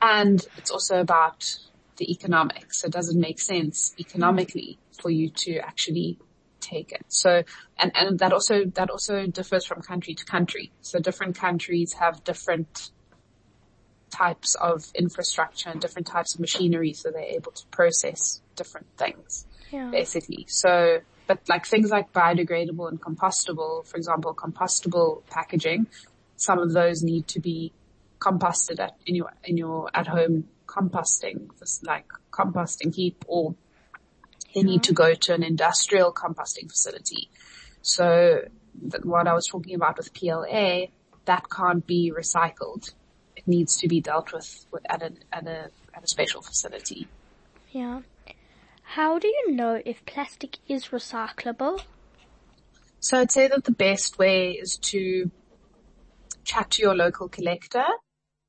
And 0.00 0.44
it's 0.56 0.70
also 0.70 1.00
about 1.00 1.58
the 1.96 2.10
economics. 2.10 2.80
So 2.80 2.88
does 2.88 3.08
it 3.08 3.16
make 3.16 3.40
sense 3.40 3.94
economically 3.98 4.78
for 5.00 5.10
you 5.10 5.30
to 5.30 5.58
actually 5.58 6.18
take 6.62 6.92
it? 6.92 7.04
So, 7.08 7.42
and, 7.78 7.92
and 7.94 8.18
that 8.20 8.32
also, 8.32 8.64
that 8.64 8.88
also 8.88 9.26
differs 9.26 9.66
from 9.66 9.82
country 9.82 10.14
to 10.14 10.24
country. 10.24 10.72
So 10.80 10.98
different 11.00 11.36
countries 11.36 11.94
have 11.94 12.24
different 12.24 12.90
types 14.12 14.54
of 14.56 14.84
infrastructure 14.94 15.70
and 15.70 15.80
different 15.80 16.06
types 16.06 16.34
of 16.34 16.40
machinery 16.40 16.92
so 16.92 17.10
they're 17.10 17.22
able 17.22 17.50
to 17.52 17.66
process 17.68 18.42
different 18.56 18.86
things 18.98 19.46
Yeah. 19.70 19.90
basically. 19.90 20.44
So, 20.48 21.00
but 21.26 21.40
like 21.48 21.64
things 21.66 21.90
like 21.90 22.12
biodegradable 22.12 22.88
and 22.88 23.00
compostable, 23.00 23.86
for 23.86 23.96
example, 23.96 24.34
compostable 24.34 25.22
packaging, 25.30 25.86
some 26.36 26.58
of 26.58 26.72
those 26.72 27.02
need 27.02 27.26
to 27.28 27.40
be 27.40 27.72
composted 28.18 28.80
at, 28.80 28.96
in 29.06 29.14
your, 29.14 29.32
in 29.44 29.56
your 29.56 29.88
at 29.94 30.06
home 30.06 30.48
composting, 30.66 31.48
like 31.82 32.06
composting 32.30 32.94
heap 32.94 33.24
or 33.26 33.54
they 34.54 34.62
need 34.62 34.82
to 34.84 34.92
go 34.92 35.14
to 35.14 35.34
an 35.34 35.42
industrial 35.42 36.12
composting 36.12 36.68
facility. 36.68 37.28
So 37.82 38.42
what 39.02 39.26
I 39.26 39.34
was 39.34 39.46
talking 39.46 39.74
about 39.74 39.96
with 39.96 40.14
PLA, 40.14 40.86
that 41.24 41.50
can't 41.50 41.86
be 41.86 42.12
recycled. 42.16 42.92
It 43.36 43.46
needs 43.46 43.76
to 43.78 43.88
be 43.88 44.00
dealt 44.00 44.32
with, 44.32 44.66
with 44.70 44.82
at 44.90 45.02
a, 45.02 45.12
at 45.32 45.46
a, 45.46 45.70
at 45.94 46.04
a 46.04 46.06
special 46.06 46.42
facility. 46.42 47.08
Yeah. 47.70 48.00
How 48.82 49.18
do 49.18 49.28
you 49.28 49.52
know 49.52 49.80
if 49.84 50.04
plastic 50.04 50.58
is 50.68 50.88
recyclable? 50.88 51.82
So 53.00 53.18
I'd 53.18 53.32
say 53.32 53.48
that 53.48 53.64
the 53.64 53.72
best 53.72 54.18
way 54.18 54.52
is 54.52 54.76
to 54.76 55.30
chat 56.44 56.70
to 56.72 56.82
your 56.82 56.94
local 56.94 57.28
collector 57.28 57.84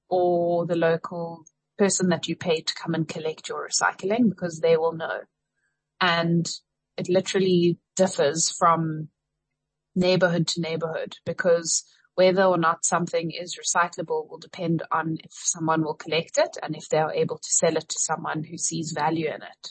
or 0.10 0.66
the 0.66 0.76
local 0.76 1.46
person 1.78 2.10
that 2.10 2.28
you 2.28 2.36
pay 2.36 2.62
to 2.62 2.74
come 2.76 2.94
and 2.94 3.08
collect 3.08 3.50
your 3.50 3.68
recycling 3.68 4.30
because 4.30 4.60
they 4.60 4.78
will 4.78 4.92
know. 4.92 5.22
And 6.04 6.46
it 6.98 7.08
literally 7.08 7.78
differs 7.96 8.52
from 8.52 9.08
neighborhood 9.96 10.48
to 10.48 10.60
neighborhood 10.60 11.16
because 11.26 11.86
whether 12.16 12.44
or 12.44 12.58
not 12.58 12.84
something 12.84 13.32
is 13.32 13.58
recyclable 13.58 14.30
will 14.30 14.38
depend 14.38 14.84
on 14.92 15.18
if 15.24 15.32
someone 15.32 15.82
will 15.82 15.94
collect 15.94 16.38
it 16.38 16.58
and 16.62 16.76
if 16.76 16.89
they 16.89 16.98
are 16.98 17.13
able 17.13 17.38
to 17.38 17.50
sell 17.50 17.78
it 17.78 17.88
to 17.88 17.96
someone 18.00 18.44
who 18.44 18.58
sees 18.58 18.92
value 18.92 19.28
in 19.28 19.42
it. 19.44 19.70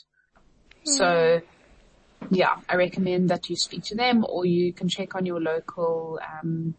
So 0.85 1.41
yeah, 2.31 2.55
I 2.67 2.77
recommend 2.77 3.29
that 3.29 3.47
you 3.47 3.55
speak 3.55 3.83
to 3.85 3.95
them 3.95 4.25
or 4.27 4.43
you 4.43 4.73
can 4.73 4.89
check 4.89 5.13
on 5.13 5.27
your 5.27 5.39
local, 5.39 6.19
um, 6.41 6.73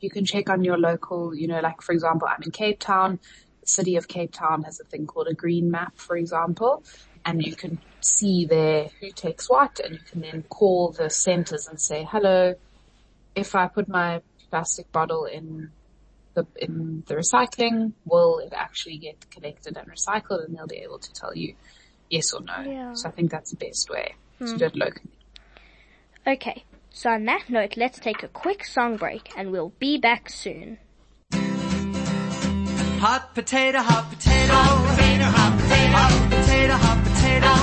you 0.00 0.10
can 0.10 0.24
check 0.24 0.50
on 0.50 0.64
your 0.64 0.78
local, 0.78 1.32
you 1.32 1.46
know, 1.46 1.60
like 1.60 1.80
for 1.80 1.92
example, 1.92 2.26
I'm 2.26 2.42
in 2.42 2.50
Cape 2.50 2.80
Town. 2.80 3.20
The 3.60 3.68
city 3.68 3.94
of 3.94 4.08
Cape 4.08 4.32
Town 4.32 4.64
has 4.64 4.80
a 4.80 4.84
thing 4.84 5.06
called 5.06 5.28
a 5.28 5.34
green 5.34 5.70
map, 5.70 5.92
for 5.96 6.16
example, 6.16 6.82
and 7.24 7.40
you 7.40 7.54
can 7.54 7.78
see 8.04 8.44
there 8.44 8.90
who 9.00 9.10
takes 9.10 9.48
what 9.48 9.80
and 9.80 9.94
you 9.94 10.00
can 10.10 10.20
then 10.20 10.42
call 10.44 10.92
the 10.92 11.10
centers 11.10 11.68
and 11.68 11.80
say, 11.80 12.06
hello, 12.10 12.54
if 13.34 13.54
I 13.54 13.68
put 13.68 13.88
my 13.88 14.20
plastic 14.50 14.90
bottle 14.92 15.24
in 15.24 15.70
the, 16.34 16.46
in 16.56 17.04
the 17.06 17.14
recycling, 17.14 17.92
will 18.04 18.38
it 18.38 18.52
actually 18.54 18.98
get 18.98 19.30
collected 19.30 19.76
and 19.76 19.88
recycled 19.88 20.44
and 20.44 20.56
they'll 20.56 20.66
be 20.66 20.76
able 20.78 20.98
to 20.98 21.12
tell 21.12 21.36
you 21.36 21.54
yes 22.12 22.32
or 22.32 22.40
no. 22.42 22.60
Yeah. 22.60 22.94
So 22.94 23.08
I 23.08 23.12
think 23.12 23.30
that's 23.30 23.50
the 23.50 23.56
best 23.56 23.90
way 23.90 24.14
to 24.38 24.46
hmm. 24.46 24.56
do 24.56 24.64
it 24.66 24.76
locally. 24.76 25.10
Okay, 26.26 26.64
so 26.90 27.10
on 27.10 27.24
that 27.24 27.48
note, 27.48 27.76
let's 27.76 27.98
take 27.98 28.22
a 28.22 28.28
quick 28.28 28.64
song 28.64 28.96
break 28.96 29.32
and 29.36 29.50
we'll 29.50 29.72
be 29.78 29.98
back 29.98 30.28
soon. 30.30 30.78
Hot 33.00 33.34
potato, 33.34 33.80
hot 33.80 34.08
potato, 34.10 34.52
hot 34.52 34.90
potato, 34.90 35.24
hot 35.24 35.58
potato, 35.58 35.90
hot 35.90 36.22
potato, 36.30 36.72
hot 36.74 37.04
potato, 37.04 37.48
hot 37.48 37.52
potato, 37.52 37.61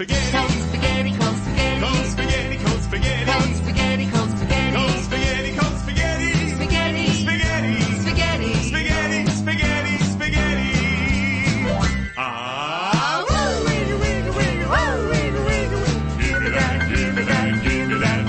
spaghetti, 0.00 0.30
cold 0.32 0.50
spaghetti, 0.50 1.12
Cold 1.12 1.36
spaghetti, 1.36 1.80
cold 1.84 2.06
spaghetti, 2.08 2.56
cold 2.56 2.80
spaghetti, 2.80 3.26
cold 3.26 3.52
spaghetti, 3.52 4.06
cold 4.10 4.30
spaghetti, 4.30 4.80
cold 4.80 4.96
spaghetti, 5.04 5.52
cold 5.56 5.76
spaghetti, 5.76 6.30
spaghetti, 6.48 7.04
spaghetti, 7.20 7.82
spaghetti, 8.00 8.54
spaghetti. 8.64 9.28
spaghetti, 9.28 9.30
spaghetti, 9.30 10.04
spaghetti. 10.04 10.70
Ah, 12.16 13.24
woo, 13.28 13.64
wiggle, 13.66 13.98
wiggle, 14.00 14.32
wiggle, 14.40 14.68
woo, 14.72 15.10
wiggle, 15.10 15.44
wiggle, 15.44 15.80
wiggle. 15.84 16.16
Give 16.16 16.38
me 16.40 16.48
that, 16.48 16.76
give 16.88 17.12
me 17.14 17.22
that, 17.22 17.48
give 17.62 17.88
me 17.88 17.96
that. 18.00 18.20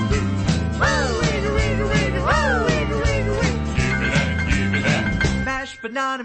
Woo, 0.76 1.00
wiggle, 1.24 1.54
wiggle, 1.56 1.88
wiggle, 1.88 2.24
woo, 2.28 2.68
wiggle, 2.68 3.00
wiggle, 3.00 3.36
wiggle. 3.40 3.64
Give 3.80 3.96
me 4.02 4.08
that, 4.12 4.28
give 4.50 4.68
me 4.74 4.80
that. 4.82 5.04
Mashed 5.46 5.82
banana, 5.82 6.24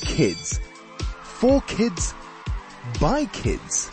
kids. 0.00 0.60
For 1.22 1.60
kids. 1.62 2.14
By 3.00 3.26
kids. 3.26 3.90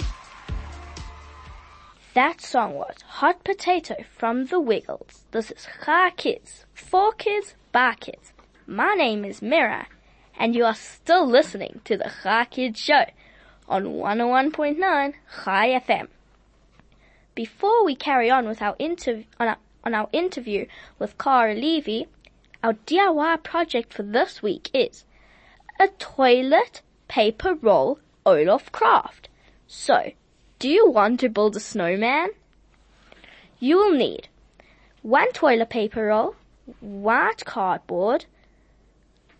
That 2.13 2.41
song 2.41 2.73
was 2.73 2.95
Hot 3.05 3.43
Potato 3.43 3.95
from 4.17 4.45
The 4.45 4.59
Wiggles. 4.59 5.25
This 5.31 5.51
is 5.51 5.67
Chai 5.85 6.09
Kids, 6.11 6.65
for 6.73 7.11
kids, 7.11 7.53
by 7.71 7.93
kids. 7.99 8.33
My 8.65 8.95
name 8.95 9.23
is 9.23 9.41
Mira, 9.41 9.87
and 10.37 10.55
you 10.55 10.65
are 10.65 10.73
still 10.73 11.27
listening 11.27 11.81
to 11.85 11.95
the 11.95 12.11
Chai 12.23 12.45
Kids 12.45 12.79
Show 12.79 13.05
on 13.69 13.83
101.9 13.83 15.13
Chai 15.43 15.79
FM. 15.79 16.07
Before 17.35 17.85
we 17.85 17.95
carry 17.95 18.31
on 18.31 18.47
with 18.47 18.63
our 18.63 18.75
interview, 18.79 19.25
on 19.39 19.49
our, 19.49 19.57
on 19.83 19.93
our 19.93 20.09
interview 20.11 20.65
with 20.97 21.17
Kara 21.19 21.53
Levy, 21.53 22.07
our 22.63 22.73
DIY 22.73 23.43
project 23.43 23.93
for 23.93 24.01
this 24.01 24.41
week 24.41 24.71
is 24.73 25.05
a 25.79 25.87
toilet 25.99 26.81
paper 27.07 27.55
roll 27.55 27.99
Olaf 28.25 28.71
craft. 28.71 29.29
So, 29.67 30.11
do 30.59 30.69
you 30.69 30.89
want 30.89 31.19
to 31.19 31.29
build 31.29 31.55
a 31.55 31.59
snowman? 31.59 32.29
You 33.59 33.77
will 33.77 33.93
need 33.93 34.27
one 35.01 35.31
toilet 35.31 35.69
paper 35.69 36.07
roll, 36.07 36.35
white 36.79 37.45
cardboard, 37.45 38.25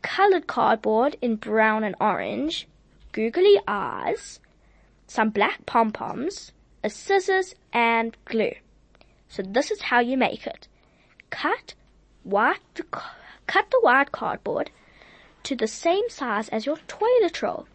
colored 0.01 0.47
cardboard 0.47 1.17
in 1.21 1.35
brown 1.35 1.83
and 1.83 1.95
orange, 1.99 2.67
googly 3.11 3.59
eyes, 3.67 4.39
some 5.07 5.29
black 5.29 5.65
pom-poms, 5.65 6.51
a 6.83 6.89
scissors, 6.89 7.55
and 7.73 8.15
glue. 8.25 8.53
So 9.27 9.43
this 9.43 9.71
is 9.71 9.81
how 9.81 9.99
you 9.99 10.17
make 10.17 10.47
it. 10.47 10.67
Cut 11.29 11.73
white, 12.23 12.61
cut 13.47 13.71
the 13.71 13.79
white 13.81 14.11
cardboard 14.11 14.71
to 15.47 15.55
the 15.55 15.65
same 15.65 16.09
size 16.09 16.49
as 16.49 16.65
your 16.65 16.75
toilet 16.89 17.41
roll 17.41 17.65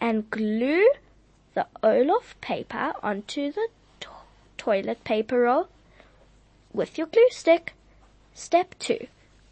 and 0.00 0.30
glue 0.30 0.90
the 1.52 1.66
Olaf 1.82 2.34
paper 2.40 2.94
onto 3.02 3.52
the 3.52 3.68
to- 4.00 4.08
toilet 4.56 5.04
paper 5.04 5.40
roll 5.42 5.68
with 6.72 6.96
your 6.96 7.06
glue 7.06 7.28
stick. 7.28 7.74
Step 8.32 8.74
2. 8.78 9.06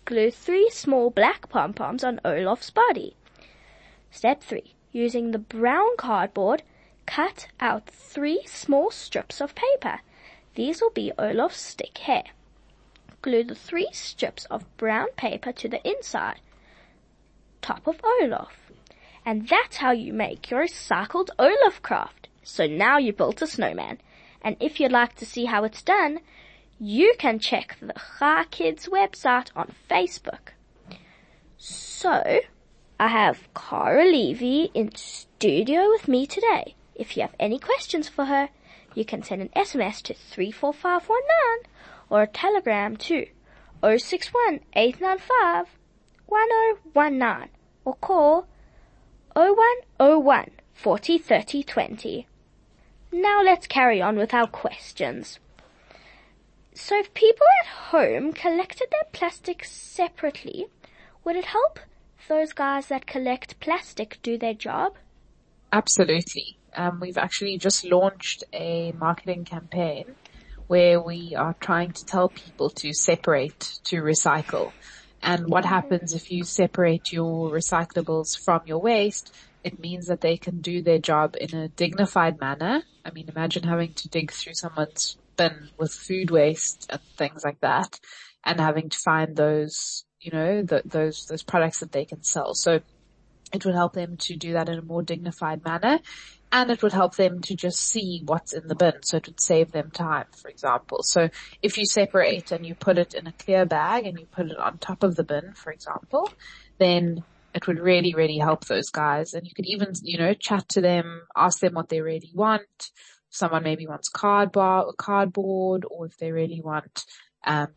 Glue 0.07 0.31
three 0.31 0.71
small 0.71 1.11
black 1.11 1.51
pom-poms 1.51 2.03
on 2.03 2.23
Olaf's 2.25 2.71
body. 2.71 3.15
Step 4.11 4.43
3. 4.43 4.73
Using 4.93 5.33
the 5.33 5.39
brown 5.39 5.95
cardboard, 5.99 6.63
cut 7.05 7.49
out 7.61 7.87
three 7.87 8.45
small 8.47 8.91
strips 8.91 9.43
of 9.43 9.55
paper. 9.55 10.01
These 10.55 10.81
will 10.81 10.89
be 11.03 11.13
Olaf's 11.19 11.61
stick 11.61 11.99
hair. 11.99 12.25
Glue 13.21 13.45
the 13.45 13.55
three 13.55 13.89
strips 13.93 14.47
of 14.47 14.65
brown 14.79 15.09
paper 15.19 15.53
to 15.53 15.69
the 15.69 15.87
inside, 15.87 16.41
top 17.67 17.89
of 17.89 18.01
Olaf. 18.21 18.71
And 19.25 19.49
that's 19.49 19.79
how 19.79 19.91
you 19.91 20.13
make 20.13 20.51
your 20.51 20.63
recycled 20.63 21.31
Olaf 21.37 21.83
craft. 21.83 22.29
So 22.45 22.69
now 22.69 22.99
you 22.99 23.13
built 23.13 23.43
a 23.43 23.47
snowman. 23.49 23.99
And 24.41 24.57
if 24.61 24.79
you'd 24.79 24.93
like 24.93 25.17
to 25.17 25.27
see 25.27 25.47
how 25.47 25.65
it's 25.65 25.83
done, 25.83 26.21
you 26.79 27.15
can 27.19 27.41
check 27.41 27.77
the 27.81 27.95
Chai 28.19 28.45
Kids 28.53 28.87
website 28.87 29.51
on 29.57 29.75
Facebook. 29.91 30.53
So, 31.59 32.41
I 33.01 33.09
have 33.09 33.49
Kara 33.55 34.05
Levy 34.05 34.71
in 34.73 34.95
studio 34.95 35.89
with 35.89 36.07
me 36.07 36.27
today. 36.27 36.77
If 36.95 37.17
you 37.17 37.23
have 37.23 37.35
any 37.41 37.59
questions 37.59 38.09
for 38.09 38.27
her, 38.27 38.51
you 38.95 39.05
can 39.05 39.25
send 39.25 39.43
an 39.43 39.51
SMS 39.57 40.03
to 40.03 40.15
34519 40.15 41.73
or 42.11 42.23
a 42.23 42.27
telegram 42.29 42.97
to 42.97 43.27
061 43.83 44.61
895 44.75 45.67
1019 46.27 47.56
or 47.87 47.95
call 47.95 48.47
0101 49.35 50.51
40 50.75 51.19
30 51.19 51.63
20. 51.63 52.27
Now 53.13 53.43
let's 53.43 53.67
carry 53.67 54.03
on 54.03 54.17
with 54.19 54.35
our 54.35 54.47
questions. 54.47 55.39
So 56.75 56.99
if 56.99 57.15
people 57.15 57.47
at 57.63 57.69
home 57.91 58.35
collected 58.35 58.89
their 58.91 59.09
plastic 59.13 59.65
separately, 59.65 60.67
would 61.25 61.37
it 61.37 61.47
help 61.47 61.81
those 62.29 62.53
guys 62.53 62.89
that 62.89 63.07
collect 63.07 63.59
plastic 63.61 64.19
do 64.23 64.37
their 64.37 64.53
job? 64.53 64.97
Absolutely. 65.73 66.59
Um, 66.75 67.01
we've 67.01 67.17
actually 67.17 67.57
just 67.57 67.85
launched 67.85 68.45
a 68.53 68.93
marketing 68.93 69.45
campaign 69.45 70.15
where 70.67 71.01
we 71.01 71.35
are 71.35 71.55
trying 71.61 71.93
to 71.93 72.05
tell 72.05 72.29
people 72.29 72.69
to 72.71 72.93
separate 72.93 73.79
to 73.85 74.03
recycle. 74.03 74.73
And 75.27 75.49
what 75.49 75.65
happens 75.65 76.15
if 76.15 76.31
you 76.31 76.45
separate 76.45 77.13
your 77.13 77.51
recyclables 77.51 78.39
from 78.39 78.61
your 78.65 78.79
waste? 78.79 79.35
It 79.65 79.81
means 79.81 80.07
that 80.07 80.21
they 80.21 80.37
can 80.37 80.61
do 80.61 80.83
their 80.83 81.01
job 81.01 81.35
in 81.41 81.53
a 81.53 81.69
dignified 81.69 82.41
manner. 82.41 82.85
I 83.05 83.11
mean, 83.11 83.29
imagine 83.29 83.65
having 83.65 83.93
to 83.95 84.09
dig 84.09 84.31
through 84.31 84.55
someone's 84.55 85.19
bin 85.37 85.71
with 85.79 85.93
food 85.93 86.31
waste 86.31 86.87
and 86.91 87.01
things 87.19 87.43
like 87.45 87.61
that 87.61 87.99
and 88.45 88.61
having 88.61 88.89
to 88.89 88.99
find 89.05 89.35
those, 89.37 90.05
you 90.21 90.31
know, 90.31 90.65
th 90.65 90.83
those, 90.85 91.27
those 91.29 91.43
products 91.43 91.81
that 91.81 91.91
they 91.91 92.05
can 92.05 92.23
sell. 92.23 92.55
So 92.55 92.81
it 93.53 93.65
would 93.65 93.75
help 93.75 93.95
them 93.95 94.17
to 94.19 94.37
do 94.37 94.53
that 94.53 94.69
in 94.69 94.79
a 94.79 94.83
more 94.83 95.03
dignified 95.03 95.65
manner 95.65 95.99
and 96.53 96.71
it 96.71 96.83
would 96.83 96.93
help 96.93 97.17
them 97.17 97.41
to 97.41 97.57
just 97.57 97.81
see 97.81 98.23
what's 98.25 98.53
in 98.53 98.69
the 98.69 98.75
bin. 98.75 99.03
So 99.03 99.19
it 99.19 99.27
would 99.27 99.41
save 99.41 99.73
them 99.73 99.91
time, 99.91 100.27
for 100.37 100.49
example. 100.49 101.03
So 101.03 101.29
if 101.63 101.77
you 101.77 101.87
separate 101.87 102.53
and 102.53 102.65
you 102.65 102.75
put 102.75 102.99
it 102.99 103.15
in 103.15 103.27
a 103.27 103.33
clear 103.33 103.67
bag 103.67 104.07
and 104.07 104.19
you 104.19 104.27
put 104.27 104.47
it 104.47 104.57
on 104.57 104.79
top 104.79 105.03
of 105.03 105.17
the 105.17 105.25
bin, 105.25 105.53
for 105.55 105.73
example, 105.73 106.31
then 106.79 107.25
it 107.55 107.67
would 107.67 107.79
really, 107.79 108.15
really 108.15 108.39
help 108.39 108.67
those 108.67 108.91
guys. 108.91 109.35
And 109.35 109.47
you 109.47 109.55
could 109.55 109.67
even, 109.67 109.93
you 110.03 110.19
know, 110.19 110.35
chat 110.35 110.69
to 110.71 110.81
them, 110.81 111.23
ask 111.35 111.61
them 111.61 111.75
what 111.75 111.89
they 111.89 112.01
really 112.01 112.31
want. 112.35 112.91
Someone 113.31 113.65
maybe 113.65 113.87
wants 113.87 114.09
cardboard, 114.09 114.97
cardboard, 114.97 115.85
or 115.91 116.07
if 116.07 116.17
they 116.19 116.33
really 116.33 116.61
want, 116.61 117.05
um, 117.45 117.69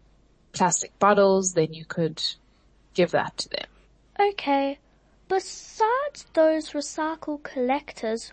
plastic 0.51 0.97
bottles, 0.99 1.53
then 1.53 1.73
you 1.73 1.85
could 1.85 2.21
give 2.93 3.11
that 3.11 3.37
to 3.37 3.49
them. 3.49 3.67
Okay. 4.19 4.79
Besides 5.27 6.25
those 6.33 6.71
recycle 6.71 7.41
collectors, 7.43 8.31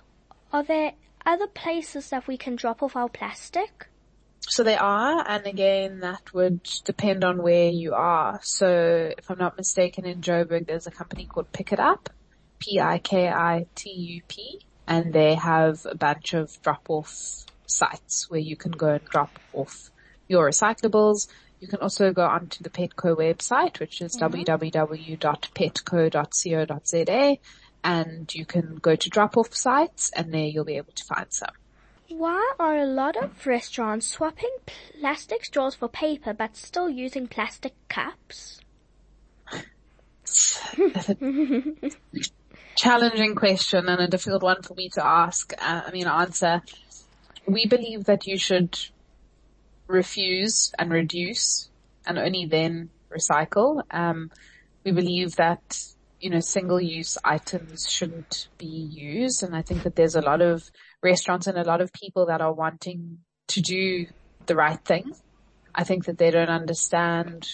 are 0.57 0.63
there 0.63 0.93
other 1.27 1.47
places 1.47 2.09
that 2.09 2.27
we 2.27 2.39
can 2.39 2.57
drop 2.57 2.83
off 2.83 2.97
our 2.97 3.11
plastic? 3.11 3.89
So 4.41 4.63
they 4.63 4.77
are, 4.77 5.23
and 5.29 5.47
again, 5.47 6.01
that 6.01 6.33
would 6.33 6.63
depend 6.85 7.25
on 7.25 7.43
where 7.43 7.69
you 7.69 7.93
are. 7.93 8.41
So 8.43 9.13
if 9.19 9.31
I'm 9.31 9.37
not 9.39 9.59
mistaken, 9.59 10.07
in 10.07 10.23
Joburg, 10.23 10.67
there's 10.67 10.87
a 10.87 10.91
company 10.91 11.27
called 11.27 11.53
Pikitup, 11.53 12.07
P-I-K-I-T-U-P, 12.61 14.61
and 14.87 15.13
they 15.13 15.35
have 15.35 15.85
a 15.85 15.95
bunch 15.95 16.33
of 16.33 16.57
drop-off 16.63 17.45
sites 17.67 18.31
where 18.31 18.41
you 18.41 18.57
can 18.57 18.73
go 18.73 18.95
and 18.95 19.05
drop 19.05 19.39
off 19.53 19.91
your 20.27 20.49
recyclables. 20.49 21.29
You 21.61 21.69
can 21.69 21.81
also 21.81 22.15
go 22.15 22.25
onto 22.25 22.65
the 22.65 22.71
Petco 22.71 23.15
website, 23.15 23.79
which 23.79 24.01
is 24.01 24.17
mm-hmm. 24.17 24.41
www.petco.co.za, 24.43 27.39
and 27.87 28.35
you 28.35 28.45
can 28.45 28.77
go 28.83 28.97
to 28.97 29.09
drop-off 29.09 29.55
sites, 29.55 30.11
and 30.15 30.35
there 30.35 30.47
you'll 30.47 30.65
be 30.65 30.77
able 30.77 30.93
to 30.93 31.05
find 31.05 31.27
some. 31.31 31.55
Why 32.09 32.53
are 32.59 32.77
a 32.77 32.85
lot 32.85 33.17
of 33.17 33.47
restaurants 33.47 34.07
swapping 34.07 34.55
plastic 34.67 35.45
straws 35.45 35.77
for 35.77 35.89
paper 35.89 36.35
but 36.35 36.57
still 36.57 36.91
using 36.91 37.29
plastic 37.29 37.75
cups? 37.89 38.61
challenging 42.77 43.35
question 43.37 43.89
and 43.89 44.01
a 44.01 44.09
difficult 44.09 44.43
one 44.43 44.63
for 44.63 44.75
me 44.75 44.89
to 44.91 45.07
ask. 45.07 45.53
Uh, 45.59 45.83
I 45.87 45.91
mean, 45.93 46.09
answer. 46.09 46.63
We 47.47 47.67
believe 47.67 48.05
that 48.05 48.27
you 48.27 48.37
should 48.37 48.79
refuse 49.87 50.73
and 50.79 50.91
reduce 50.91 51.71
and 52.05 52.19
only 52.19 52.47
then 52.47 52.91
recycle. 53.11 53.83
Um, 53.91 54.33
we 54.85 54.91
believe 54.93 55.37
that, 55.37 55.79
you 56.21 56.31
know, 56.31 56.41
single 56.41 56.81
use 56.81 57.19
items 57.25 57.87
shouldn't 57.89 58.49
be 58.59 58.67
used. 58.67 59.43
And 59.43 59.55
I 59.55 59.63
think 59.63 59.83
that 59.83 59.97
there's 59.97 60.15
a 60.15 60.23
lot 60.23 60.41
of 60.41 60.71
restaurants 61.03 61.47
and 61.47 61.59
a 61.59 61.65
lot 61.65 61.81
of 61.81 61.93
people 61.93 62.27
that 62.27 62.41
are 62.41 62.53
wanting 62.53 63.19
to 63.49 63.61
do 63.61 64.07
the 64.47 64.57
right 64.57 64.83
thing. 64.85 65.13
I 65.75 65.85
think 65.85 66.07
that 66.07 66.19
they 66.19 66.31
don't 66.31 66.49
understand 66.49 67.47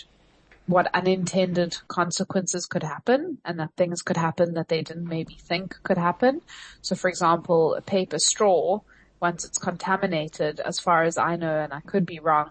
what 0.66 0.94
unintended 0.94 1.77
consequences 1.88 2.66
could 2.66 2.85
happen 2.85 3.38
and 3.44 3.59
that 3.59 3.75
things 3.77 4.01
could 4.01 4.16
happen 4.16 4.55
that 4.55 4.68
they 4.68 4.83
didn't 4.83 5.09
maybe 5.09 5.35
think 5.35 5.77
could 5.83 5.98
happen. 5.98 6.40
So 6.83 6.94
for 6.94 7.09
example, 7.09 7.75
a 7.75 7.83
paper 7.83 8.18
straw, 8.18 8.81
once 9.20 9.44
it's 9.44 9.59
contaminated, 9.59 10.61
as 10.61 10.79
far 10.79 11.03
as 11.03 11.18
I 11.18 11.37
know, 11.37 11.59
and 11.59 11.72
I 11.72 11.81
could 11.81 12.07
be 12.07 12.20
wrong, 12.20 12.51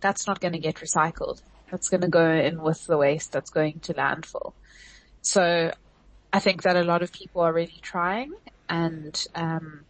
that's 0.00 0.26
not 0.26 0.40
going 0.40 0.52
to 0.52 0.58
get 0.58 0.76
recycled. 0.76 1.40
That's 1.70 1.88
going 1.88 2.00
to 2.02 2.08
go 2.08 2.28
in 2.28 2.60
with 2.60 2.84
the 2.86 2.98
waste 2.98 3.32
that's 3.32 3.50
going 3.50 3.80
to 3.80 3.94
landfill. 3.94 4.54
So 5.22 5.72
I 6.32 6.38
think 6.38 6.62
that 6.62 6.76
a 6.76 6.84
lot 6.84 7.02
of 7.02 7.12
people 7.12 7.42
are 7.42 7.52
really 7.52 7.78
trying 7.80 8.32
and, 8.68 9.26
um, 9.34 9.84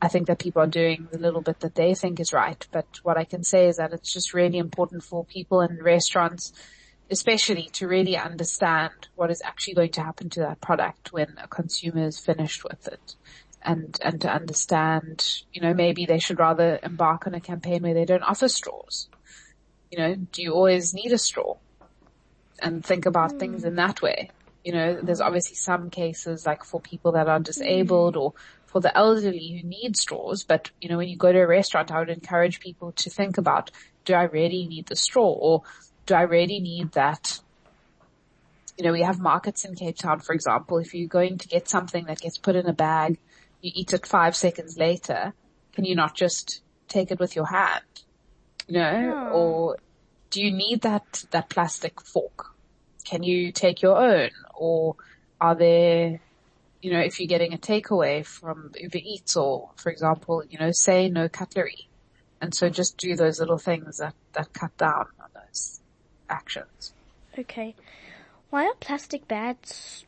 I 0.00 0.08
think 0.08 0.26
that 0.26 0.40
people 0.40 0.62
are 0.62 0.66
doing 0.66 1.06
the 1.12 1.18
little 1.18 1.42
bit 1.42 1.60
that 1.60 1.76
they 1.76 1.94
think 1.94 2.18
is 2.18 2.32
right. 2.32 2.66
But 2.72 2.86
what 3.04 3.16
I 3.16 3.22
can 3.22 3.44
say 3.44 3.68
is 3.68 3.76
that 3.76 3.92
it's 3.92 4.12
just 4.12 4.34
really 4.34 4.58
important 4.58 5.04
for 5.04 5.24
people 5.24 5.60
in 5.60 5.80
restaurants 5.80 6.52
especially 7.12 7.68
to 7.74 7.86
really 7.86 8.16
understand 8.16 9.08
what 9.16 9.30
is 9.30 9.42
actually 9.44 9.74
going 9.74 9.90
to 9.90 10.02
happen 10.02 10.30
to 10.30 10.40
that 10.40 10.60
product 10.62 11.12
when 11.12 11.34
a 11.36 11.46
consumer 11.46 12.06
is 12.06 12.18
finished 12.18 12.64
with 12.64 12.88
it. 12.88 13.16
And, 13.60 13.96
and 14.02 14.20
to 14.22 14.32
understand, 14.32 15.42
you 15.52 15.60
know, 15.60 15.74
maybe 15.74 16.06
they 16.06 16.18
should 16.18 16.40
rather 16.40 16.80
embark 16.82 17.26
on 17.26 17.34
a 17.34 17.40
campaign 17.40 17.82
where 17.82 17.94
they 17.94 18.06
don't 18.06 18.22
offer 18.22 18.48
straws. 18.48 19.08
You 19.90 19.98
know, 19.98 20.14
do 20.14 20.42
you 20.42 20.52
always 20.52 20.94
need 20.94 21.12
a 21.12 21.18
straw? 21.18 21.58
And 22.60 22.84
think 22.84 23.04
about 23.04 23.38
things 23.38 23.62
in 23.64 23.76
that 23.76 24.00
way. 24.00 24.30
You 24.64 24.72
know, 24.72 25.00
there's 25.02 25.20
obviously 25.20 25.56
some 25.56 25.90
cases 25.90 26.46
like 26.46 26.64
for 26.64 26.80
people 26.80 27.12
that 27.12 27.28
are 27.28 27.40
mm. 27.40 27.44
disabled 27.44 28.16
or 28.16 28.34
for 28.66 28.80
the 28.80 28.96
elderly 28.96 29.60
who 29.60 29.68
need 29.68 29.96
straws, 29.96 30.44
but 30.44 30.70
you 30.80 30.88
know, 30.88 30.96
when 30.96 31.08
you 31.08 31.16
go 31.16 31.30
to 31.30 31.38
a 31.38 31.46
restaurant, 31.46 31.92
I 31.92 31.98
would 31.98 32.08
encourage 32.08 32.58
people 32.58 32.92
to 32.92 33.10
think 33.10 33.36
about, 33.36 33.70
do 34.04 34.14
I 34.14 34.22
really 34.24 34.66
need 34.66 34.86
the 34.86 34.96
straw? 34.96 35.28
Or 35.28 35.62
do 36.06 36.14
I 36.14 36.22
really 36.22 36.58
need 36.58 36.92
that? 36.92 37.40
You 38.78 38.84
know, 38.84 38.92
we 38.92 39.02
have 39.02 39.20
markets 39.20 39.66
in 39.66 39.74
Cape 39.74 39.98
Town, 39.98 40.20
for 40.20 40.32
example. 40.32 40.78
If 40.78 40.94
you're 40.94 41.06
going 41.06 41.36
to 41.38 41.48
get 41.48 41.68
something 41.68 42.06
that 42.06 42.20
gets 42.20 42.38
put 42.38 42.56
in 42.56 42.66
a 42.66 42.72
bag, 42.72 43.18
you 43.60 43.70
eat 43.74 43.92
it 43.92 44.06
five 44.06 44.34
seconds 44.34 44.78
later, 44.78 45.34
can 45.74 45.84
you 45.84 45.94
not 45.94 46.16
just 46.16 46.62
take 46.88 47.10
it 47.10 47.20
with 47.20 47.36
your 47.36 47.46
hand? 47.46 47.84
You 48.68 48.78
know, 48.78 49.28
or 49.32 49.76
do 50.30 50.42
you 50.42 50.50
need 50.50 50.80
that, 50.82 51.24
that 51.30 51.50
plastic 51.50 52.00
fork? 52.00 52.46
Can 53.04 53.22
you 53.22 53.52
take 53.52 53.82
your 53.82 53.98
own? 53.98 54.30
Or 54.62 54.94
are 55.40 55.56
there, 55.56 56.20
you 56.80 56.92
know, 56.92 57.00
if 57.00 57.18
you're 57.18 57.26
getting 57.26 57.52
a 57.52 57.58
takeaway 57.58 58.24
from 58.24 58.70
Uber 58.78 58.98
Eats 59.02 59.36
or, 59.36 59.70
for 59.74 59.90
example, 59.90 60.44
you 60.48 60.56
know, 60.56 60.70
say 60.70 61.08
no 61.08 61.28
cutlery. 61.28 61.88
And 62.40 62.54
so 62.54 62.68
just 62.68 62.96
do 62.96 63.16
those 63.16 63.40
little 63.40 63.58
things 63.58 63.98
that, 63.98 64.14
that 64.34 64.52
cut 64.52 64.76
down 64.76 65.06
on 65.20 65.30
those 65.34 65.80
actions. 66.30 66.94
Okay. 67.36 67.74
Why 68.50 68.66
are 68.66 68.74
plastic 68.78 69.26
bags, 69.26 70.04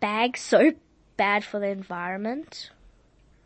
bags 0.00 0.40
so 0.40 0.72
bad 1.18 1.44
for 1.44 1.60
the 1.60 1.68
environment? 1.68 2.70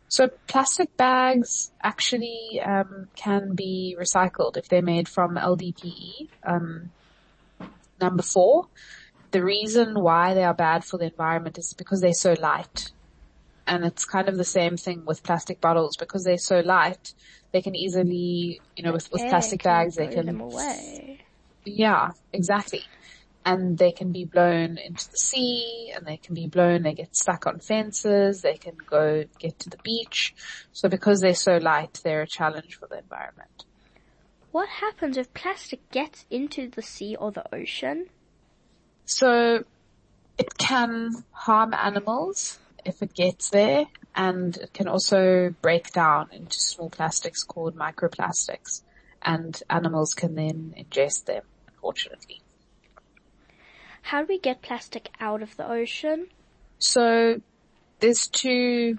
So 0.07 0.29
plastic 0.47 0.95
bags 0.95 1.71
actually 1.81 2.61
um, 2.65 3.09
can 3.17 3.55
be 3.55 3.97
recycled 3.99 4.55
if 4.55 4.69
they're 4.69 4.81
made 4.81 5.09
from 5.09 5.35
LDPE. 5.35 6.29
Um, 6.45 6.91
number 7.99 8.23
four, 8.23 8.67
the 9.33 9.43
reason 9.43 9.99
why 9.99 10.35
they 10.35 10.43
are 10.43 10.53
bad 10.53 10.85
for 10.85 10.97
the 10.97 11.05
environment 11.05 11.57
is 11.57 11.73
because 11.73 11.99
they're 11.99 12.13
so 12.13 12.35
light. 12.39 12.91
And 13.65 13.83
it's 13.83 14.05
kind 14.05 14.29
of 14.29 14.37
the 14.37 14.45
same 14.45 14.77
thing 14.77 15.05
with 15.05 15.23
plastic 15.23 15.59
bottles 15.59 15.97
because 15.97 16.23
they're 16.23 16.37
so 16.37 16.59
light. 16.59 17.13
They 17.51 17.61
can 17.61 17.75
easily, 17.75 18.61
you 18.75 18.83
know, 18.83 18.93
with, 18.93 19.11
with 19.11 19.21
plastic 19.29 19.63
bags, 19.63 19.95
they 19.95 20.07
can 20.07 20.27
them 20.27 20.39
away. 20.39 21.21
Yeah, 21.65 22.11
exactly. 22.31 22.83
And 23.43 23.77
they 23.77 23.91
can 23.91 24.11
be 24.11 24.23
blown 24.23 24.77
into 24.77 25.09
the 25.09 25.17
sea 25.17 25.91
and 25.95 26.05
they 26.05 26.17
can 26.17 26.35
be 26.35 26.47
blown, 26.47 26.83
they 26.83 26.93
get 26.93 27.15
stuck 27.15 27.47
on 27.47 27.59
fences, 27.59 28.41
they 28.41 28.57
can 28.57 28.75
go 28.85 29.25
get 29.39 29.57
to 29.59 29.69
the 29.69 29.77
beach. 29.77 30.35
So 30.73 30.89
because 30.89 31.21
they're 31.21 31.33
so 31.33 31.57
light, 31.57 32.01
they're 32.03 32.21
a 32.21 32.27
challenge 32.27 32.75
for 32.75 32.87
the 32.87 32.99
environment. 32.99 33.65
What 34.51 34.69
happens 34.69 35.17
if 35.17 35.33
plastic 35.33 35.89
gets 35.89 36.25
into 36.29 36.69
the 36.69 36.83
sea 36.83 37.15
or 37.15 37.31
the 37.31 37.53
ocean? 37.53 38.09
So 39.05 39.63
it 40.37 40.57
can 40.57 41.11
harm 41.31 41.73
animals 41.73 42.59
if 42.85 43.01
it 43.01 43.13
gets 43.13 43.49
there 43.49 43.85
and 44.15 44.55
it 44.57 44.73
can 44.73 44.87
also 44.87 45.53
break 45.61 45.91
down 45.91 46.29
into 46.31 46.59
small 46.59 46.89
plastics 46.89 47.43
called 47.43 47.75
microplastics 47.75 48.81
and 49.21 49.61
animals 49.69 50.13
can 50.13 50.35
then 50.35 50.73
ingest 50.77 51.25
them, 51.25 51.43
unfortunately. 51.67 52.41
How 54.01 54.21
do 54.21 54.27
we 54.27 54.39
get 54.39 54.61
plastic 54.61 55.09
out 55.19 55.41
of 55.41 55.55
the 55.55 55.69
ocean? 55.69 56.27
So 56.77 57.41
there's 57.99 58.27
two 58.27 58.97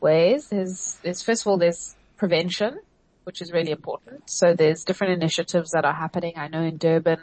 ways. 0.00 0.48
There's, 0.48 0.98
there's 1.02 1.22
first 1.22 1.42
of 1.42 1.46
all, 1.46 1.58
there's 1.58 1.94
prevention, 2.16 2.80
which 3.22 3.40
is 3.40 3.52
really 3.52 3.70
important. 3.70 4.28
So 4.28 4.54
there's 4.54 4.82
different 4.82 5.12
initiatives 5.12 5.70
that 5.70 5.84
are 5.84 5.94
happening. 5.94 6.34
I 6.36 6.48
know 6.48 6.62
in 6.62 6.76
Durban, 6.76 7.20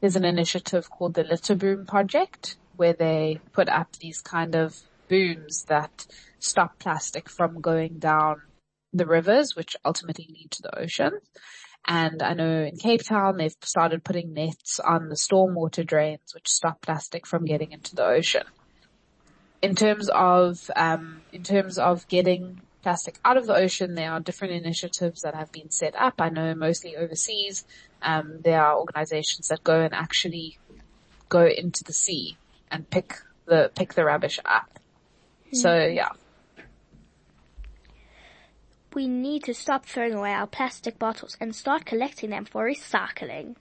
there's 0.00 0.16
an 0.16 0.24
initiative 0.24 0.90
called 0.90 1.14
the 1.14 1.24
Litter 1.24 1.54
Boom 1.54 1.86
Project 1.86 2.56
where 2.76 2.92
they 2.92 3.40
put 3.52 3.68
up 3.68 3.96
these 3.96 4.20
kind 4.20 4.54
of 4.54 4.78
booms 5.08 5.64
that 5.68 6.06
stop 6.38 6.78
plastic 6.78 7.28
from 7.28 7.60
going 7.60 7.98
down 7.98 8.42
the 8.92 9.06
rivers, 9.06 9.56
which 9.56 9.76
ultimately 9.84 10.26
lead 10.28 10.50
to 10.50 10.62
the 10.62 10.78
ocean. 10.78 11.12
And 11.86 12.22
I 12.22 12.34
know 12.34 12.64
in 12.64 12.76
Cape 12.76 13.02
Town, 13.02 13.36
they've 13.36 13.54
started 13.62 14.04
putting 14.04 14.34
nets 14.34 14.80
on 14.80 15.08
the 15.08 15.14
stormwater 15.14 15.86
drains, 15.86 16.34
which 16.34 16.48
stop 16.48 16.82
plastic 16.82 17.26
from 17.26 17.44
getting 17.44 17.72
into 17.72 17.94
the 17.94 18.04
ocean. 18.04 18.42
In 19.62 19.74
terms 19.74 20.08
of, 20.08 20.70
um, 20.74 21.22
in 21.32 21.42
terms 21.42 21.78
of 21.78 22.06
getting 22.08 22.60
plastic 22.82 23.18
out 23.24 23.36
of 23.36 23.46
the 23.46 23.54
ocean, 23.54 23.94
there 23.94 24.12
are 24.12 24.20
different 24.20 24.54
initiatives 24.54 25.22
that 25.22 25.34
have 25.34 25.52
been 25.52 25.70
set 25.70 25.94
up. 25.96 26.14
I 26.20 26.28
know 26.28 26.54
mostly 26.54 26.96
overseas, 26.96 27.64
um, 28.02 28.40
there 28.42 28.62
are 28.62 28.76
organizations 28.78 29.48
that 29.48 29.64
go 29.64 29.80
and 29.80 29.94
actually 29.94 30.58
go 31.28 31.46
into 31.46 31.84
the 31.84 31.92
sea 31.92 32.36
and 32.70 32.88
pick 32.88 33.16
the, 33.46 33.70
pick 33.74 33.94
the 33.94 34.04
rubbish 34.04 34.38
up. 34.44 34.78
So 35.52 35.84
yeah. 35.86 36.10
We 38.94 39.08
need 39.08 39.44
to 39.44 39.54
stop 39.54 39.84
throwing 39.84 40.14
away 40.14 40.32
our 40.32 40.46
plastic 40.46 40.98
bottles 40.98 41.36
and 41.40 41.54
start 41.54 41.84
collecting 41.84 42.30
them 42.30 42.46
for 42.46 42.64
recycling. 42.64 43.56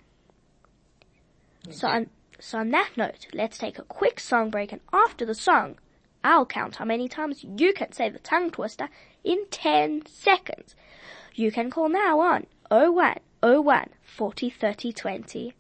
So 1.72 1.88
on, 1.88 2.10
so 2.40 2.60
on 2.60 2.72
that 2.72 2.92
note, 2.96 3.28
let's 3.34 3.58
take 3.58 3.78
a 3.78 3.84
quick 3.84 4.20
song 4.20 4.50
break 4.50 4.72
and 4.72 4.82
after 4.94 5.26
the 5.26 5.36
song, 5.36 5.78
I'll 6.24 6.46
count 6.46 6.78
how 6.78 6.86
many 6.86 7.08
times 7.08 7.44
you 7.44 7.74
can 7.74 7.92
say 7.92 8.10
the 8.10 8.20
tongue 8.20 8.50
twister 8.50 8.90
in 9.24 9.46
10 9.52 10.06
seconds. 10.08 10.76
You 11.34 11.52
can 11.52 11.70
call 11.70 11.90
now 11.90 12.20
on 12.22 12.48
01 12.70 13.20
01 13.46 13.90
40 14.02 14.50
30 14.50 14.92
20. 14.92 15.54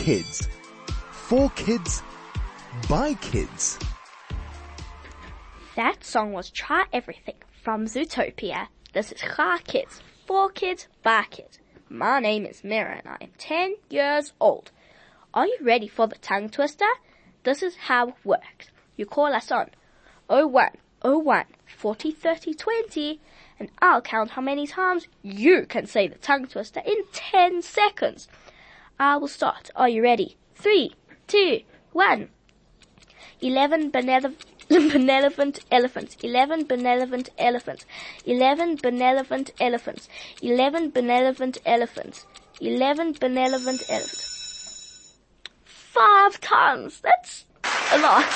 Kids. 0.00 0.48
For 1.10 1.50
kids, 1.50 2.02
by 2.88 3.12
kids. 3.20 3.78
That 5.76 6.02
song 6.02 6.32
was 6.32 6.48
Try 6.48 6.86
Everything 6.90 7.34
from 7.62 7.84
Zootopia. 7.84 8.68
This 8.94 9.12
is 9.12 9.20
Chai 9.20 9.58
Kids, 9.58 10.00
for 10.26 10.48
kids, 10.48 10.88
by 11.02 11.24
kids. 11.28 11.58
My 11.90 12.18
name 12.18 12.46
is 12.46 12.64
Mira 12.64 12.96
and 12.96 13.08
I 13.08 13.18
am 13.20 13.32
10 13.36 13.74
years 13.90 14.32
old. 14.40 14.70
Are 15.34 15.46
you 15.46 15.58
ready 15.60 15.86
for 15.86 16.06
the 16.06 16.16
tongue 16.16 16.48
twister? 16.48 16.88
This 17.42 17.62
is 17.62 17.76
how 17.76 18.08
it 18.08 18.14
works. 18.24 18.70
You 18.96 19.04
call 19.04 19.34
us 19.34 19.52
on 19.52 19.68
01 20.28 20.70
01 21.02 21.44
40 21.76 22.10
30 22.10 22.54
20 22.54 23.20
and 23.58 23.70
I'll 23.80 24.00
count 24.00 24.30
how 24.30 24.40
many 24.40 24.66
times 24.66 25.08
you 25.22 25.66
can 25.66 25.84
say 25.84 26.08
the 26.08 26.16
tongue 26.16 26.46
twister 26.46 26.80
in 26.86 27.04
10 27.12 27.60
seconds. 27.60 28.28
I 29.00 29.16
will 29.16 29.28
start. 29.28 29.70
Are 29.74 29.88
you 29.88 30.02
ready? 30.02 30.36
Three, 30.54 30.94
two, 31.26 31.62
one. 31.92 32.28
Eleven 33.40 33.88
benevolent, 33.90 34.44
elephants. 35.70 36.18
Eleven 36.22 36.66
benevolent 36.66 37.30
elephants. 37.38 37.86
Eleven 38.26 38.76
benevolent 38.76 39.56
elephants. 39.62 40.06
Eleven 40.42 40.90
benevolent 40.90 41.56
elephants. 41.64 42.26
Eleven 42.60 43.14
benevolent 43.18 43.82
elephants. 43.88 45.16
Five 45.64 46.38
times. 46.42 47.00
That's 47.00 47.46
a 47.92 47.98
lot. 48.00 48.26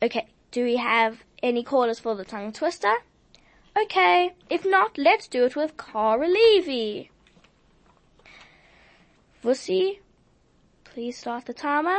okay. 0.04 0.28
Do 0.52 0.62
we 0.62 0.76
have 0.76 1.24
any 1.42 1.64
callers 1.64 1.98
for 1.98 2.14
the 2.14 2.24
tongue 2.24 2.52
twister? 2.52 2.94
Okay. 3.76 4.34
If 4.48 4.64
not, 4.64 4.96
let's 4.96 5.26
do 5.26 5.44
it 5.46 5.56
with 5.56 5.76
Kara 5.76 6.28
Levy. 6.28 7.10
Vusi, 9.42 9.98
please 10.84 11.16
start 11.16 11.46
the 11.46 11.54
timer. 11.54 11.98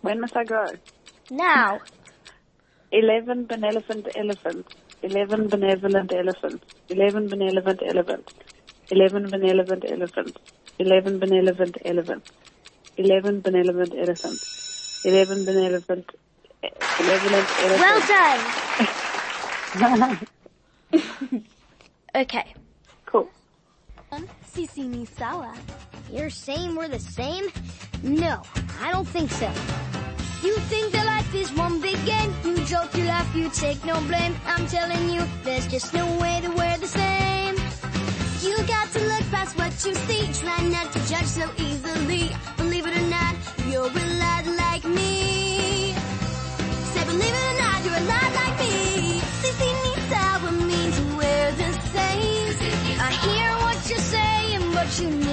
When 0.00 0.18
must 0.18 0.34
I 0.34 0.44
go? 0.44 0.64
Now. 1.30 1.80
11 2.90 3.44
benevolent 3.46 4.08
elephants. 4.16 4.74
11 5.02 5.48
benevolent 5.48 6.10
elephants. 6.10 6.64
11 6.88 7.28
benevolent 7.28 7.82
elephants. 7.82 8.32
11 8.90 9.28
benevolent 9.28 9.82
elephants. 9.86 10.38
11 10.78 11.18
benevolent 11.18 11.76
elephants. 11.84 12.32
11 12.96 13.42
benevolent 13.42 13.94
elephants. 13.94 15.02
11 15.04 15.44
benevolent 15.44 16.10
benevolent 16.98 17.48
Well 17.78 18.00
done. 18.08 20.16
okay. 22.14 22.54
Cool. 23.06 23.28
Um, 24.12 24.28
Sisi 24.52 24.88
ni 24.88 25.04
sawa. 25.04 25.54
You're 26.10 26.30
saying 26.30 26.74
we're 26.74 26.88
the 26.88 26.98
same? 26.98 27.46
No, 28.02 28.42
I 28.80 28.90
don't 28.92 29.06
think 29.06 29.30
so. 29.30 29.50
You 30.42 30.56
think 30.72 30.92
that 30.92 31.06
life 31.06 31.34
is 31.34 31.52
one 31.52 31.80
big 31.80 31.98
game. 32.06 32.34
You 32.44 32.64
joke, 32.64 32.96
you 32.96 33.04
laugh, 33.04 33.28
you 33.36 33.50
take 33.50 33.84
no 33.84 34.00
blame. 34.08 34.34
I'm 34.46 34.66
telling 34.66 35.10
you, 35.10 35.22
there's 35.44 35.66
just 35.66 35.92
no 35.92 36.06
way 36.18 36.40
that 36.40 36.50
we're 36.56 36.78
the 36.78 36.88
same. 36.88 37.54
You 38.42 38.56
got 38.66 38.88
to 38.92 39.00
look 39.00 39.24
past 39.30 39.58
what 39.58 39.72
you 39.84 39.94
see. 39.94 40.32
Try 40.32 40.62
not 40.68 40.90
to 40.92 40.98
judge 41.08 41.26
so 41.26 41.46
easily. 41.58 42.30
Believe 42.56 42.86
it 42.86 42.96
or 42.96 43.06
not, 43.08 43.36
you're 43.68 43.84
a 43.84 44.06
lot 44.18 44.46
like 44.56 44.84
me. 44.84 45.09
You 54.98 55.08
need 55.08 55.29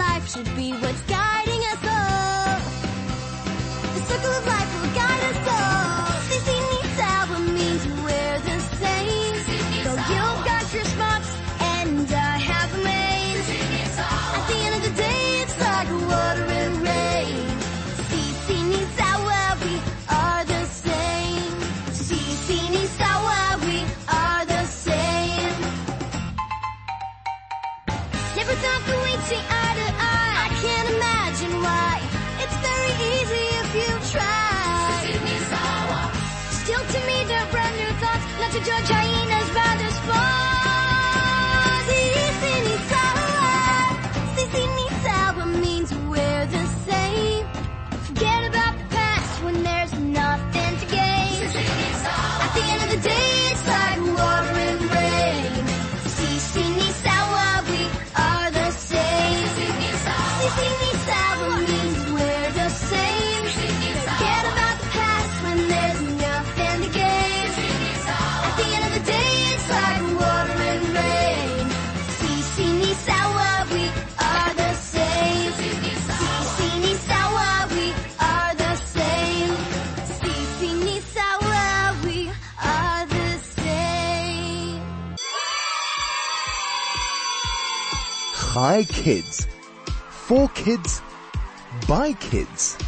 life 0.00 0.26
should 0.30 0.56
be 0.56 0.72
what's 0.72 1.02
got 1.02 1.39
Georgiana's 38.64 39.50
brothers 39.52 39.99
by 88.70 88.84
kids. 88.84 89.48
For 90.28 90.48
kids, 90.50 91.02
by 91.88 92.12
kids. 92.12 92.78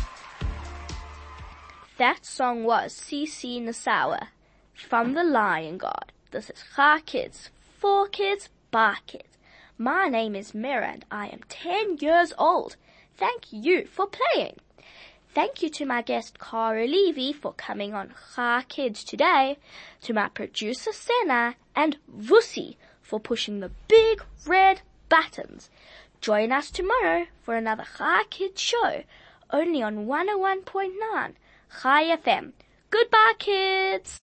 That 1.99 2.25
song 2.25 2.63
was 2.63 2.95
Sisi 2.95 3.61
Ni 3.61 3.73
Sawa 3.73 4.29
from 4.75 5.15
The 5.15 5.25
Lion 5.25 5.79
Guard. 5.79 6.13
This 6.31 6.51
is 6.51 6.63
Chai 6.77 7.01
Kids, 7.01 7.51
for 7.81 8.07
kids, 8.07 8.49
by 8.71 8.99
kids. 9.09 9.37
My 9.77 10.07
name 10.07 10.37
is 10.37 10.55
Mira 10.55 10.87
and 10.87 11.05
I 11.11 11.27
am 11.27 11.41
10 11.49 11.97
years 11.99 12.33
old. 12.39 12.77
Thank 13.17 13.53
you 13.53 13.87
for 13.87 14.07
playing. 14.07 14.59
Thank 15.35 15.65
you 15.65 15.71
to 15.71 15.85
my 15.85 16.03
guest 16.03 16.39
Kara 16.39 16.87
Levy 16.87 17.33
for 17.33 17.55
coming 17.55 17.93
on 17.93 18.15
Chai 18.37 18.63
Kids 18.69 19.03
today, 19.03 19.59
to 20.03 20.15
my 20.15 20.29
producer 20.29 20.93
Senna 20.93 21.57
and 21.75 21.97
Vusi 22.09 22.77
for 23.01 23.19
pushing 23.19 23.59
the 23.59 23.73
big 23.89 24.23
red 24.47 24.83
battens. 25.13 25.69
Join 26.23 26.53
us 26.53 26.71
tomorrow 26.71 27.27
for 27.43 27.55
another 27.55 27.85
Chai 27.99 28.23
Kids 28.31 28.63
show, 28.63 29.03
only 29.51 29.83
on 29.83 30.07
101.9 30.07 31.35
Chai 31.83 32.17
FM. 32.17 32.53
Goodbye, 32.89 33.35
kids! 33.39 34.22